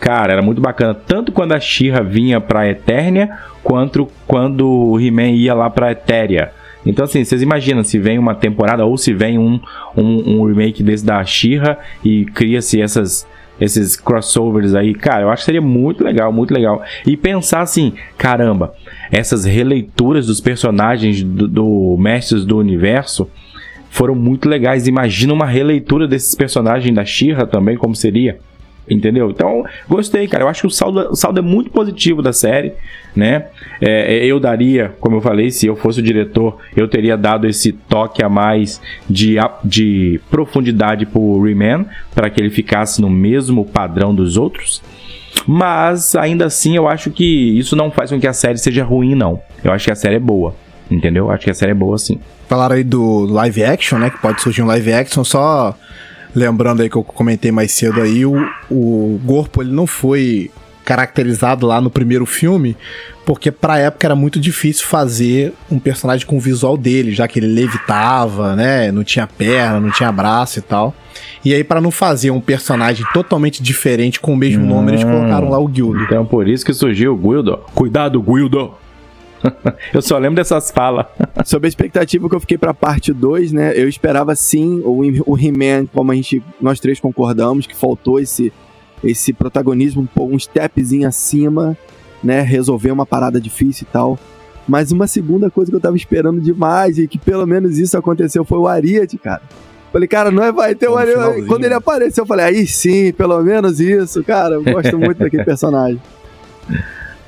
Cara, 0.00 0.32
era 0.32 0.42
muito 0.42 0.60
bacana. 0.60 0.94
Tanto 0.94 1.32
quando 1.32 1.52
a 1.52 1.60
She-Ra 1.60 2.00
vinha 2.00 2.40
pra 2.40 2.68
Eternia, 2.68 3.30
quanto 3.62 4.08
quando 4.26 4.66
o 4.68 4.98
He-Man 4.98 5.30
ia 5.30 5.54
lá 5.54 5.68
pra 5.68 5.92
Etéria. 5.92 6.52
Então, 6.86 7.04
assim, 7.04 7.24
vocês 7.24 7.42
imaginam 7.42 7.82
se 7.82 7.98
vem 7.98 8.18
uma 8.18 8.34
temporada 8.34 8.84
ou 8.84 8.96
se 8.96 9.12
vem 9.12 9.38
um, 9.38 9.60
um, 9.96 10.38
um 10.40 10.46
remake 10.46 10.82
desse 10.82 11.04
da 11.04 11.24
She-Ra 11.24 11.78
e 12.04 12.24
cria-se 12.26 12.80
essas, 12.80 13.26
esses 13.60 13.96
crossovers 13.96 14.74
aí. 14.74 14.94
Cara, 14.94 15.22
eu 15.22 15.30
acho 15.30 15.42
que 15.42 15.46
seria 15.46 15.62
muito 15.62 16.04
legal, 16.04 16.32
muito 16.32 16.52
legal. 16.52 16.82
E 17.06 17.16
pensar 17.16 17.62
assim, 17.62 17.94
caramba, 18.18 18.74
essas 19.10 19.44
releituras 19.44 20.26
dos 20.26 20.40
personagens 20.40 21.22
do, 21.22 21.48
do 21.48 21.96
Mestres 21.98 22.44
do 22.44 22.58
Universo 22.58 23.28
foram 23.90 24.14
muito 24.14 24.48
legais. 24.48 24.86
Imagina 24.86 25.32
uma 25.32 25.46
releitura 25.46 26.06
desses 26.06 26.34
personagens 26.34 26.94
da 26.94 27.04
She-Ra 27.04 27.46
também, 27.46 27.76
como 27.76 27.94
seria. 27.94 28.38
Entendeu? 28.88 29.30
Então, 29.30 29.64
gostei, 29.88 30.28
cara. 30.28 30.44
Eu 30.44 30.48
acho 30.48 30.62
que 30.62 30.66
o 30.66 30.70
saldo, 30.70 31.08
o 31.10 31.16
saldo 31.16 31.38
é 31.38 31.42
muito 31.42 31.70
positivo 31.70 32.20
da 32.20 32.32
série, 32.32 32.74
né? 33.16 33.46
É, 33.80 34.24
eu 34.26 34.38
daria, 34.38 34.94
como 35.00 35.16
eu 35.16 35.20
falei, 35.22 35.50
se 35.50 35.66
eu 35.66 35.74
fosse 35.74 36.00
o 36.00 36.02
diretor, 36.02 36.58
eu 36.76 36.86
teria 36.86 37.16
dado 37.16 37.46
esse 37.46 37.72
toque 37.72 38.22
a 38.22 38.28
mais 38.28 38.80
de, 39.08 39.36
de 39.64 40.20
profundidade 40.30 41.06
pro 41.06 41.42
Rayman, 41.42 41.86
para 42.14 42.28
que 42.28 42.40
ele 42.40 42.50
ficasse 42.50 43.00
no 43.00 43.08
mesmo 43.08 43.64
padrão 43.64 44.14
dos 44.14 44.36
outros. 44.36 44.82
Mas, 45.46 46.14
ainda 46.14 46.46
assim, 46.46 46.76
eu 46.76 46.86
acho 46.86 47.10
que 47.10 47.58
isso 47.58 47.74
não 47.74 47.90
faz 47.90 48.10
com 48.10 48.20
que 48.20 48.26
a 48.26 48.32
série 48.32 48.58
seja 48.58 48.84
ruim, 48.84 49.14
não. 49.14 49.40
Eu 49.62 49.72
acho 49.72 49.86
que 49.86 49.90
a 49.90 49.96
série 49.96 50.16
é 50.16 50.20
boa, 50.20 50.54
entendeu? 50.90 51.26
Eu 51.26 51.30
acho 51.30 51.44
que 51.44 51.50
a 51.50 51.54
série 51.54 51.72
é 51.72 51.74
boa, 51.74 51.96
sim. 51.98 52.18
Falaram 52.48 52.76
aí 52.76 52.84
do 52.84 53.24
live 53.24 53.64
action, 53.64 53.98
né? 53.98 54.10
Que 54.10 54.18
pode 54.18 54.42
surgir 54.42 54.62
um 54.62 54.66
live 54.66 54.92
action, 54.92 55.24
só 55.24 55.74
lembrando 56.34 56.82
aí 56.82 56.90
que 56.90 56.96
eu 56.96 57.04
comentei 57.04 57.52
mais 57.52 57.72
cedo 57.72 58.00
aí, 58.00 58.24
o, 58.26 58.34
o 58.70 59.20
Gorpo 59.24 59.62
ele 59.62 59.72
não 59.72 59.86
foi 59.86 60.50
caracterizado 60.84 61.66
lá 61.66 61.80
no 61.80 61.88
primeiro 61.88 62.26
filme, 62.26 62.76
porque 63.24 63.50
pra 63.50 63.78
época 63.78 64.06
era 64.06 64.14
muito 64.14 64.38
difícil 64.38 64.86
fazer 64.86 65.54
um 65.70 65.78
personagem 65.78 66.26
com 66.26 66.36
o 66.36 66.40
visual 66.40 66.76
dele, 66.76 67.12
já 67.12 67.26
que 67.26 67.38
ele 67.38 67.46
levitava, 67.46 68.54
né? 68.54 68.92
Não 68.92 69.02
tinha 69.02 69.26
perna, 69.26 69.80
não 69.80 69.90
tinha 69.90 70.12
braço 70.12 70.58
e 70.58 70.62
tal. 70.62 70.94
E 71.42 71.54
aí, 71.54 71.64
pra 71.64 71.80
não 71.80 71.90
fazer 71.90 72.30
um 72.30 72.40
personagem 72.40 73.06
totalmente 73.14 73.62
diferente 73.62 74.20
com 74.20 74.34
o 74.34 74.36
mesmo 74.36 74.66
nome, 74.66 74.90
eles 74.92 75.04
Hum. 75.04 75.10
colocaram 75.10 75.48
lá 75.48 75.58
o 75.58 75.66
Guildo. 75.68 76.02
Então, 76.02 76.24
por 76.26 76.46
isso 76.46 76.64
que 76.66 76.74
surgiu 76.74 77.14
o 77.14 77.16
Guildo. 77.16 77.60
Cuidado, 77.74 78.20
Guildo! 78.20 78.72
eu 79.92 80.02
só 80.02 80.18
lembro 80.18 80.36
dessas 80.36 80.70
falas. 80.70 81.06
Sobre 81.44 81.66
a 81.66 81.68
expectativa 81.68 82.28
que 82.28 82.34
eu 82.34 82.40
fiquei 82.40 82.56
pra 82.58 82.72
parte 82.74 83.12
2, 83.12 83.52
né? 83.52 83.72
Eu 83.76 83.88
esperava 83.88 84.34
sim 84.34 84.80
o, 84.84 85.00
o 85.26 85.38
He-Man, 85.38 85.86
como 85.92 86.12
a 86.12 86.14
gente, 86.14 86.42
nós 86.60 86.80
três 86.80 86.98
concordamos, 87.00 87.66
que 87.66 87.76
faltou 87.76 88.18
esse, 88.18 88.52
esse 89.02 89.32
protagonismo, 89.32 90.02
um, 90.02 90.06
pouco- 90.06 90.34
um 90.34 90.38
stepzinho 90.38 91.06
acima, 91.08 91.76
né? 92.22 92.40
Resolver 92.40 92.90
uma 92.90 93.04
parada 93.06 93.40
difícil 93.40 93.86
e 93.88 93.92
tal. 93.92 94.18
Mas 94.66 94.90
uma 94.92 95.06
segunda 95.06 95.50
coisa 95.50 95.70
que 95.70 95.76
eu 95.76 95.80
tava 95.80 95.96
esperando 95.96 96.40
demais 96.40 96.96
e 96.98 97.06
que 97.06 97.18
pelo 97.18 97.46
menos 97.46 97.78
isso 97.78 97.98
aconteceu 97.98 98.44
foi 98.46 98.58
o 98.58 98.66
Ariete, 98.66 99.18
cara. 99.18 99.42
Falei, 99.92 100.08
cara, 100.08 100.30
não 100.30 100.42
é, 100.42 100.50
vai 100.50 100.74
ter 100.74 100.88
o 100.88 100.96
Ariete. 100.96 101.18
finalzinho. 101.18 101.46
Quando 101.46 101.64
ele 101.66 101.74
apareceu, 101.74 102.22
eu 102.22 102.26
falei, 102.26 102.46
aí 102.46 102.66
sim, 102.66 103.12
pelo 103.12 103.40
menos 103.42 103.78
isso, 103.78 104.24
cara. 104.24 104.54
Eu 104.54 104.64
gosto 104.64 104.98
muito 104.98 105.18
daquele 105.18 105.44
personagem. 105.46 106.00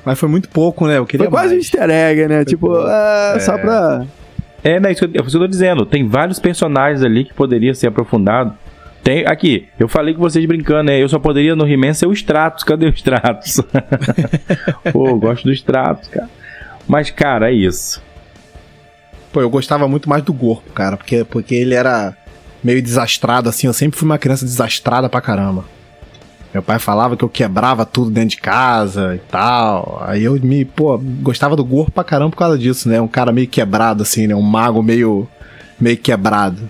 Mas 0.06 0.18
foi 0.20 0.28
muito 0.28 0.48
pouco, 0.48 0.86
né? 0.86 0.98
Eu 0.98 1.04
queria 1.04 1.24
Foi 1.26 1.30
quase 1.32 1.48
um 1.48 1.56
mais. 1.56 1.64
easter 1.64 1.90
egg, 1.90 2.28
né? 2.28 2.44
tipo, 2.44 2.68
pouco. 2.68 2.86
é, 2.88 3.40
só 3.40 3.58
pra. 3.58 4.06
É, 4.62 4.78
né, 4.78 4.92
isso, 4.92 5.00
que 5.08 5.18
eu- 5.18 5.20
é 5.20 5.26
isso 5.26 5.30
que 5.32 5.36
eu 5.36 5.40
tô 5.40 5.48
dizendo. 5.48 5.84
Tem 5.84 6.08
vários 6.08 6.38
personagens 6.38 7.02
ali 7.02 7.24
que 7.24 7.34
poderia 7.34 7.74
ser 7.74 7.88
aprofundado. 7.88 8.54
Tem, 9.02 9.26
aqui, 9.26 9.66
eu 9.78 9.88
falei 9.88 10.14
com 10.14 10.20
vocês 10.20 10.44
brincando, 10.46 10.84
né? 10.84 11.02
Eu 11.02 11.08
só 11.08 11.18
poderia 11.18 11.54
no 11.56 11.66
He-Man 11.68 11.92
ser 11.92 12.06
o 12.06 12.12
Stratos. 12.12 12.62
Cadê 12.62 12.86
o 12.86 12.90
Stratos? 12.90 13.60
Pô, 14.92 15.08
eu 15.08 15.18
gosto 15.18 15.44
do 15.44 15.52
Stratos, 15.52 16.08
cara. 16.08 16.28
Mas, 16.86 17.10
cara, 17.10 17.50
é 17.50 17.54
isso. 17.54 18.00
Pô, 19.32 19.40
eu 19.40 19.50
gostava 19.50 19.86
muito 19.88 20.08
mais 20.08 20.22
do 20.22 20.32
Gorpo, 20.32 20.72
cara, 20.72 20.96
porque, 20.96 21.24
porque 21.24 21.54
ele 21.54 21.74
era 21.74 22.16
meio 22.62 22.80
desastrado, 22.80 23.48
assim. 23.48 23.66
Eu 23.66 23.72
sempre 23.72 23.98
fui 23.98 24.06
uma 24.06 24.18
criança 24.18 24.44
desastrada 24.44 25.08
pra 25.08 25.20
caramba. 25.20 25.64
Meu 26.56 26.62
pai 26.62 26.78
falava 26.78 27.18
que 27.18 27.22
eu 27.22 27.28
quebrava 27.28 27.84
tudo 27.84 28.10
dentro 28.10 28.30
de 28.30 28.36
casa 28.38 29.14
e 29.14 29.18
tal. 29.30 30.02
Aí 30.06 30.24
eu 30.24 30.40
me, 30.40 30.64
pô, 30.64 30.96
gostava 31.20 31.54
do 31.54 31.62
Gorpo 31.62 31.92
pra 31.92 32.02
caramba 32.02 32.30
por 32.30 32.38
causa 32.38 32.56
disso, 32.56 32.88
né? 32.88 32.98
Um 32.98 33.06
cara 33.06 33.30
meio 33.30 33.46
quebrado, 33.46 34.02
assim, 34.02 34.26
né? 34.26 34.34
Um 34.34 34.40
mago 34.40 34.82
meio, 34.82 35.28
meio 35.78 35.98
quebrado. 35.98 36.62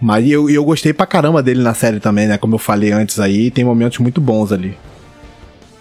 Mas 0.00 0.30
eu, 0.30 0.48
eu 0.48 0.64
gostei 0.64 0.92
pra 0.92 1.06
caramba 1.06 1.42
dele 1.42 1.60
na 1.60 1.74
série 1.74 1.98
também, 1.98 2.28
né? 2.28 2.38
Como 2.38 2.54
eu 2.54 2.58
falei 2.60 2.92
antes 2.92 3.18
aí, 3.18 3.50
tem 3.50 3.64
momentos 3.64 3.98
muito 3.98 4.20
bons 4.20 4.52
ali. 4.52 4.78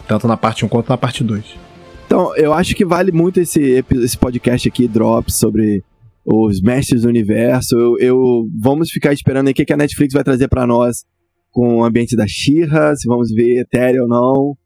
Tanto 0.07 0.27
na 0.27 0.35
parte 0.35 0.65
1 0.65 0.67
quanto 0.67 0.89
na 0.89 0.97
parte 0.97 1.23
2. 1.23 1.43
Então, 2.07 2.35
eu 2.35 2.51
acho 2.51 2.73
que 2.73 2.83
vale 2.83 3.11
muito 3.11 3.39
esse, 3.39 3.85
esse 3.91 4.17
podcast 4.17 4.67
aqui, 4.67 4.87
Drops, 4.87 5.35
sobre 5.35 5.83
os 6.25 6.59
mestres 6.61 7.03
do 7.03 7.09
universo. 7.09 7.75
Eu, 7.77 7.95
eu- 7.99 8.47
vamos 8.59 8.89
ficar 8.89 9.13
esperando 9.13 9.49
aí 9.49 9.51
o 9.51 9.55
que, 9.55 9.65
que 9.65 9.73
a 9.73 9.77
Netflix 9.77 10.15
vai 10.15 10.23
trazer 10.23 10.47
pra 10.47 10.65
nós 10.65 11.03
com 11.57 11.77
o 11.77 11.83
ambiente 11.83 12.15
da 12.15 12.27
She-Ra, 12.27 12.95
se 12.95 13.07
vamos 13.07 13.31
ver 13.31 13.61
Ethereum 13.61 14.03
ou 14.03 14.07
não. 14.07 14.57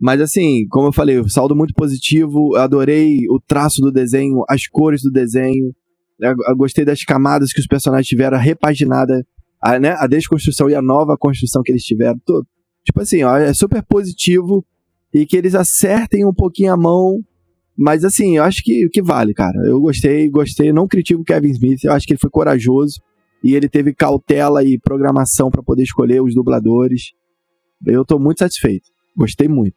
Mas 0.00 0.18
assim, 0.18 0.66
como 0.70 0.88
eu 0.88 0.92
falei, 0.94 1.22
saldo 1.28 1.54
muito 1.54 1.74
positivo. 1.74 2.56
Eu 2.56 2.62
adorei 2.62 3.28
o 3.28 3.38
traço 3.38 3.82
do 3.82 3.92
desenho, 3.92 4.42
as 4.48 4.66
cores 4.66 5.02
do 5.02 5.10
desenho. 5.10 5.74
Eu, 6.18 6.34
eu 6.48 6.56
gostei 6.56 6.86
das 6.86 7.04
camadas 7.04 7.52
que 7.52 7.60
os 7.60 7.66
personagens 7.66 8.06
tiveram, 8.06 8.38
a 8.38 8.40
repaginada, 8.40 9.22
a, 9.62 9.78
né, 9.78 9.94
a 9.98 10.06
desconstrução 10.06 10.70
e 10.70 10.74
a 10.74 10.80
nova 10.80 11.18
construção 11.18 11.60
que 11.62 11.70
eles 11.70 11.84
tiveram. 11.84 12.18
Tô- 12.24 12.42
tipo 12.82 12.98
assim, 13.02 13.22
ó, 13.24 13.36
é 13.36 13.52
super 13.52 13.82
positivo 13.82 14.64
e 15.12 15.26
que 15.26 15.36
eles 15.36 15.54
acertem 15.54 16.24
um 16.24 16.32
pouquinho 16.32 16.72
a 16.72 16.78
mão. 16.78 17.18
Mas 17.76 18.06
assim, 18.06 18.38
eu 18.38 18.42
acho 18.42 18.62
que, 18.64 18.88
que 18.88 19.02
vale, 19.02 19.34
cara. 19.34 19.58
Eu 19.66 19.78
gostei, 19.82 20.30
gostei. 20.30 20.72
Não 20.72 20.88
critico 20.88 21.20
o 21.20 21.24
Kevin 21.24 21.50
Smith, 21.50 21.84
eu 21.84 21.92
acho 21.92 22.06
que 22.06 22.14
ele 22.14 22.20
foi 22.20 22.30
corajoso 22.30 23.02
e 23.42 23.54
ele 23.54 23.68
teve 23.68 23.94
cautela 23.94 24.64
e 24.64 24.78
programação 24.78 25.50
pra 25.50 25.62
poder 25.62 25.82
escolher 25.82 26.20
os 26.20 26.34
dubladores. 26.34 27.12
Eu 27.86 28.04
tô 28.04 28.18
muito 28.18 28.38
satisfeito. 28.38 28.88
Gostei 29.16 29.48
muito. 29.48 29.76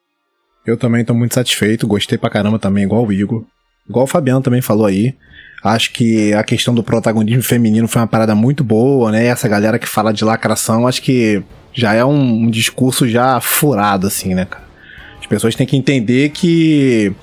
Eu 0.66 0.78
também 0.78 1.04
tô 1.04 1.14
muito 1.14 1.34
satisfeito, 1.34 1.88
gostei 1.88 2.18
pra 2.18 2.30
caramba 2.30 2.60
também, 2.60 2.84
igual 2.84 3.06
o 3.06 3.12
Igor. 3.12 3.44
Igual 3.90 4.06
o 4.06 4.08
Fabiano 4.08 4.42
também 4.42 4.62
falou 4.62 4.86
aí. 4.86 5.16
Acho 5.64 5.92
que 5.92 6.34
a 6.34 6.44
questão 6.44 6.74
do 6.74 6.84
protagonismo 6.84 7.44
feminino 7.44 7.88
foi 7.88 8.02
uma 8.02 8.08
parada 8.08 8.34
muito 8.34 8.64
boa, 8.64 9.12
né? 9.12 9.26
Essa 9.26 9.48
galera 9.48 9.78
que 9.78 9.88
fala 9.88 10.12
de 10.12 10.24
lacração, 10.24 10.88
acho 10.88 11.02
que 11.02 11.44
já 11.74 11.94
é 11.94 12.04
um, 12.04 12.44
um 12.44 12.50
discurso 12.50 13.08
já 13.08 13.40
furado, 13.40 14.08
assim, 14.08 14.34
né, 14.34 14.46
cara? 14.46 14.66
As 15.20 15.28
pessoas 15.28 15.56
têm 15.56 15.68
que 15.68 15.78
entender 15.78 16.30
que 16.30 17.14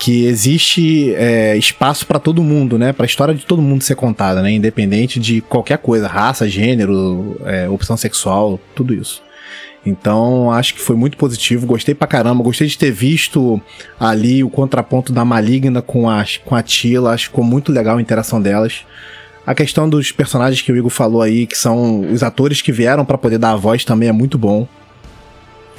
que 0.00 0.24
existe 0.24 1.14
é, 1.14 1.54
espaço 1.58 2.06
pra 2.06 2.18
todo 2.18 2.42
mundo, 2.42 2.78
né? 2.78 2.90
Pra 2.90 3.04
história 3.04 3.34
de 3.34 3.44
todo 3.44 3.60
mundo 3.60 3.84
ser 3.84 3.96
contada, 3.96 4.40
né? 4.40 4.50
Independente 4.50 5.20
de 5.20 5.42
qualquer 5.42 5.76
coisa, 5.76 6.08
raça, 6.08 6.48
gênero, 6.48 7.38
é, 7.44 7.68
opção 7.68 7.98
sexual, 7.98 8.58
tudo 8.74 8.94
isso. 8.94 9.22
Então, 9.84 10.50
acho 10.50 10.72
que 10.72 10.80
foi 10.80 10.96
muito 10.96 11.18
positivo, 11.18 11.66
gostei 11.66 11.94
pra 11.94 12.08
caramba, 12.08 12.42
gostei 12.42 12.66
de 12.66 12.78
ter 12.78 12.90
visto 12.90 13.60
ali 13.98 14.42
o 14.42 14.48
contraponto 14.48 15.12
da 15.12 15.22
Maligna 15.22 15.82
com 15.82 16.08
a, 16.08 16.24
com 16.46 16.54
a 16.54 16.62
Tila, 16.62 17.12
acho 17.12 17.24
que 17.24 17.30
ficou 17.32 17.44
muito 17.44 17.70
legal 17.70 17.98
a 17.98 18.02
interação 18.02 18.40
delas. 18.40 18.86
A 19.46 19.54
questão 19.54 19.86
dos 19.86 20.10
personagens 20.12 20.62
que 20.62 20.72
o 20.72 20.76
Igor 20.76 20.90
falou 20.90 21.20
aí, 21.20 21.46
que 21.46 21.58
são 21.58 22.10
os 22.10 22.22
atores 22.22 22.62
que 22.62 22.72
vieram 22.72 23.04
pra 23.04 23.18
poder 23.18 23.36
dar 23.36 23.52
a 23.52 23.56
voz 23.56 23.84
também 23.84 24.08
é 24.08 24.12
muito 24.12 24.38
bom. 24.38 24.66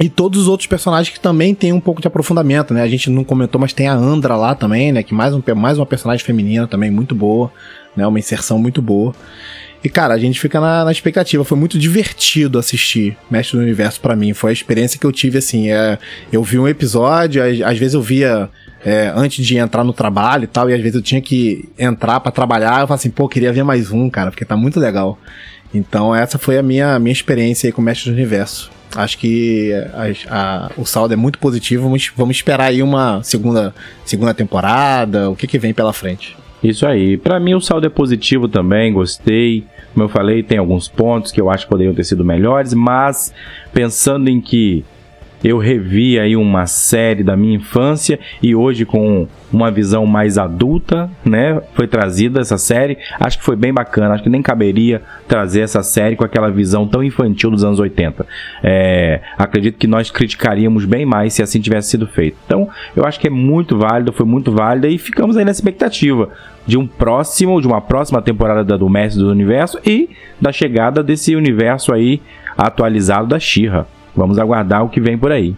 E 0.00 0.08
todos 0.08 0.42
os 0.42 0.48
outros 0.48 0.66
personagens 0.66 1.14
que 1.14 1.20
também 1.20 1.54
tem 1.54 1.72
um 1.72 1.80
pouco 1.80 2.00
de 2.00 2.08
aprofundamento, 2.08 2.74
né? 2.74 2.82
A 2.82 2.88
gente 2.88 3.08
não 3.10 3.22
comentou, 3.22 3.60
mas 3.60 3.72
tem 3.72 3.88
a 3.88 3.94
Andra 3.94 4.36
lá 4.36 4.54
também, 4.54 4.90
né? 4.90 5.02
Que 5.02 5.14
mais, 5.14 5.34
um, 5.34 5.42
mais 5.54 5.78
uma 5.78 5.86
personagem 5.86 6.24
feminina 6.24 6.66
também 6.66 6.90
muito 6.90 7.14
boa, 7.14 7.52
né? 7.96 8.06
Uma 8.06 8.18
inserção 8.18 8.58
muito 8.58 8.80
boa. 8.82 9.14
E, 9.84 9.88
cara, 9.88 10.14
a 10.14 10.18
gente 10.18 10.38
fica 10.38 10.60
na, 10.60 10.84
na 10.84 10.92
expectativa. 10.92 11.44
Foi 11.44 11.58
muito 11.58 11.78
divertido 11.78 12.58
assistir 12.58 13.16
Mestre 13.30 13.56
do 13.56 13.62
Universo 13.62 14.00
pra 14.00 14.14
mim. 14.14 14.32
Foi 14.32 14.50
a 14.50 14.52
experiência 14.52 14.98
que 14.98 15.04
eu 15.04 15.10
tive, 15.10 15.38
assim. 15.38 15.70
É, 15.70 15.98
eu 16.32 16.42
vi 16.42 16.58
um 16.58 16.68
episódio, 16.68 17.42
às, 17.42 17.60
às 17.60 17.78
vezes 17.78 17.94
eu 17.94 18.02
via 18.02 18.48
é, 18.84 19.12
antes 19.14 19.44
de 19.44 19.56
entrar 19.56 19.82
no 19.82 19.92
trabalho 19.92 20.44
e 20.44 20.46
tal, 20.46 20.70
e 20.70 20.74
às 20.74 20.80
vezes 20.80 20.94
eu 20.94 21.02
tinha 21.02 21.20
que 21.20 21.68
entrar 21.76 22.20
pra 22.20 22.30
trabalhar. 22.30 22.74
Eu 22.74 22.86
falava 22.86 22.94
assim, 22.94 23.10
pô, 23.10 23.28
queria 23.28 23.52
ver 23.52 23.64
mais 23.64 23.90
um, 23.90 24.08
cara, 24.08 24.30
porque 24.30 24.44
tá 24.44 24.56
muito 24.56 24.78
legal. 24.78 25.18
Então, 25.74 26.14
essa 26.14 26.38
foi 26.38 26.58
a 26.58 26.62
minha, 26.62 26.98
minha 26.98 27.12
experiência 27.12 27.66
aí 27.68 27.72
com 27.72 27.80
Mestre 27.82 28.10
do 28.10 28.14
Universo. 28.16 28.70
Acho 28.94 29.16
que 29.16 29.72
a- 29.94 30.12
a- 30.30 30.70
o 30.76 30.84
saldo 30.84 31.14
é 31.14 31.16
muito 31.16 31.38
positivo. 31.38 31.84
Vamos, 31.84 32.12
vamos 32.14 32.36
esperar 32.36 32.66
aí 32.66 32.82
uma 32.82 33.22
segunda, 33.22 33.74
segunda 34.04 34.34
temporada, 34.34 35.30
o 35.30 35.36
que, 35.36 35.46
que 35.46 35.58
vem 35.58 35.72
pela 35.72 35.92
frente. 35.94 36.36
Isso 36.62 36.86
aí. 36.86 37.16
Pra 37.16 37.40
mim 37.40 37.54
o 37.54 37.60
saldo 37.60 37.86
é 37.86 37.90
positivo 37.90 38.48
também, 38.48 38.92
gostei. 38.92 39.64
Como 39.94 40.04
eu 40.04 40.08
falei, 40.08 40.42
tem 40.42 40.58
alguns 40.58 40.88
pontos 40.88 41.32
que 41.32 41.40
eu 41.40 41.50
acho 41.50 41.64
que 41.64 41.70
poderiam 41.70 41.94
ter 41.94 42.04
sido 42.04 42.24
melhores, 42.24 42.72
mas 42.74 43.32
pensando 43.72 44.28
em 44.28 44.40
que 44.40 44.84
eu 45.42 45.58
revi 45.58 46.18
aí 46.18 46.36
uma 46.36 46.66
série 46.66 47.22
da 47.24 47.36
minha 47.36 47.56
infância 47.56 48.18
e 48.42 48.54
hoje 48.54 48.84
com 48.84 49.26
uma 49.52 49.70
visão 49.70 50.06
mais 50.06 50.38
adulta, 50.38 51.10
né? 51.24 51.60
Foi 51.74 51.86
trazida 51.86 52.40
essa 52.40 52.56
série. 52.56 52.96
Acho 53.20 53.38
que 53.38 53.44
foi 53.44 53.56
bem 53.56 53.72
bacana. 53.72 54.14
Acho 54.14 54.22
que 54.22 54.30
nem 54.30 54.40
caberia 54.40 55.02
trazer 55.28 55.60
essa 55.60 55.82
série 55.82 56.16
com 56.16 56.24
aquela 56.24 56.50
visão 56.50 56.86
tão 56.86 57.02
infantil 57.02 57.50
dos 57.50 57.64
anos 57.64 57.78
80. 57.78 58.24
É, 58.62 59.20
acredito 59.36 59.78
que 59.78 59.86
nós 59.86 60.10
criticaríamos 60.10 60.84
bem 60.84 61.04
mais 61.04 61.34
se 61.34 61.42
assim 61.42 61.60
tivesse 61.60 61.90
sido 61.90 62.06
feito. 62.06 62.36
Então, 62.46 62.68
eu 62.96 63.04
acho 63.04 63.20
que 63.20 63.26
é 63.26 63.30
muito 63.30 63.76
válido, 63.76 64.12
foi 64.12 64.26
muito 64.26 64.52
válido 64.52 64.86
e 64.86 64.96
ficamos 64.96 65.36
aí 65.36 65.44
na 65.44 65.50
expectativa 65.50 66.30
de 66.66 66.78
um 66.78 66.86
próximo, 66.86 67.60
de 67.60 67.66
uma 67.66 67.80
próxima 67.80 68.22
temporada 68.22 68.78
do 68.78 68.88
Mestre 68.88 69.22
do 69.22 69.30
Universo 69.30 69.78
e 69.84 70.10
da 70.40 70.52
chegada 70.52 71.02
desse 71.02 71.34
universo 71.34 71.92
aí 71.92 72.22
atualizado 72.56 73.28
da 73.28 73.38
Shira. 73.38 73.86
Vamos 74.14 74.38
aguardar 74.38 74.84
o 74.84 74.88
que 74.88 75.00
vem 75.00 75.16
por 75.16 75.32
aí. 75.32 75.54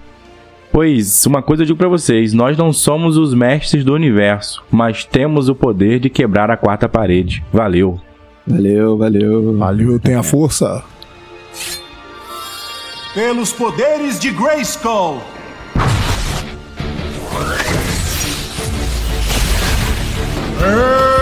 Pois, 0.73 1.25
uma 1.27 1.40
coisa 1.40 1.62
eu 1.62 1.67
digo 1.67 1.79
para 1.79 1.88
vocês: 1.88 2.33
nós 2.33 2.57
não 2.57 2.73
somos 2.73 3.17
os 3.17 3.33
mestres 3.33 3.85
do 3.85 3.95
universo, 3.95 4.64
mas 4.71 5.05
temos 5.05 5.49
o 5.49 5.55
poder 5.55 6.01
de 6.01 6.11
quebrar 6.11 6.51
a 6.51 6.57
quarta 6.57 6.88
parede. 6.88 7.45
Valeu. 7.53 8.01
Valeu, 8.47 8.99
valeu. 8.99 9.57
Valeu, 9.57 10.01
tenha 10.01 10.19
é. 10.19 10.23
força. 10.23 10.83
Pelos 13.14 13.53
poderes 13.53 14.19
de 14.19 14.31
Grayskull. 14.31 15.21
É. 20.61 21.13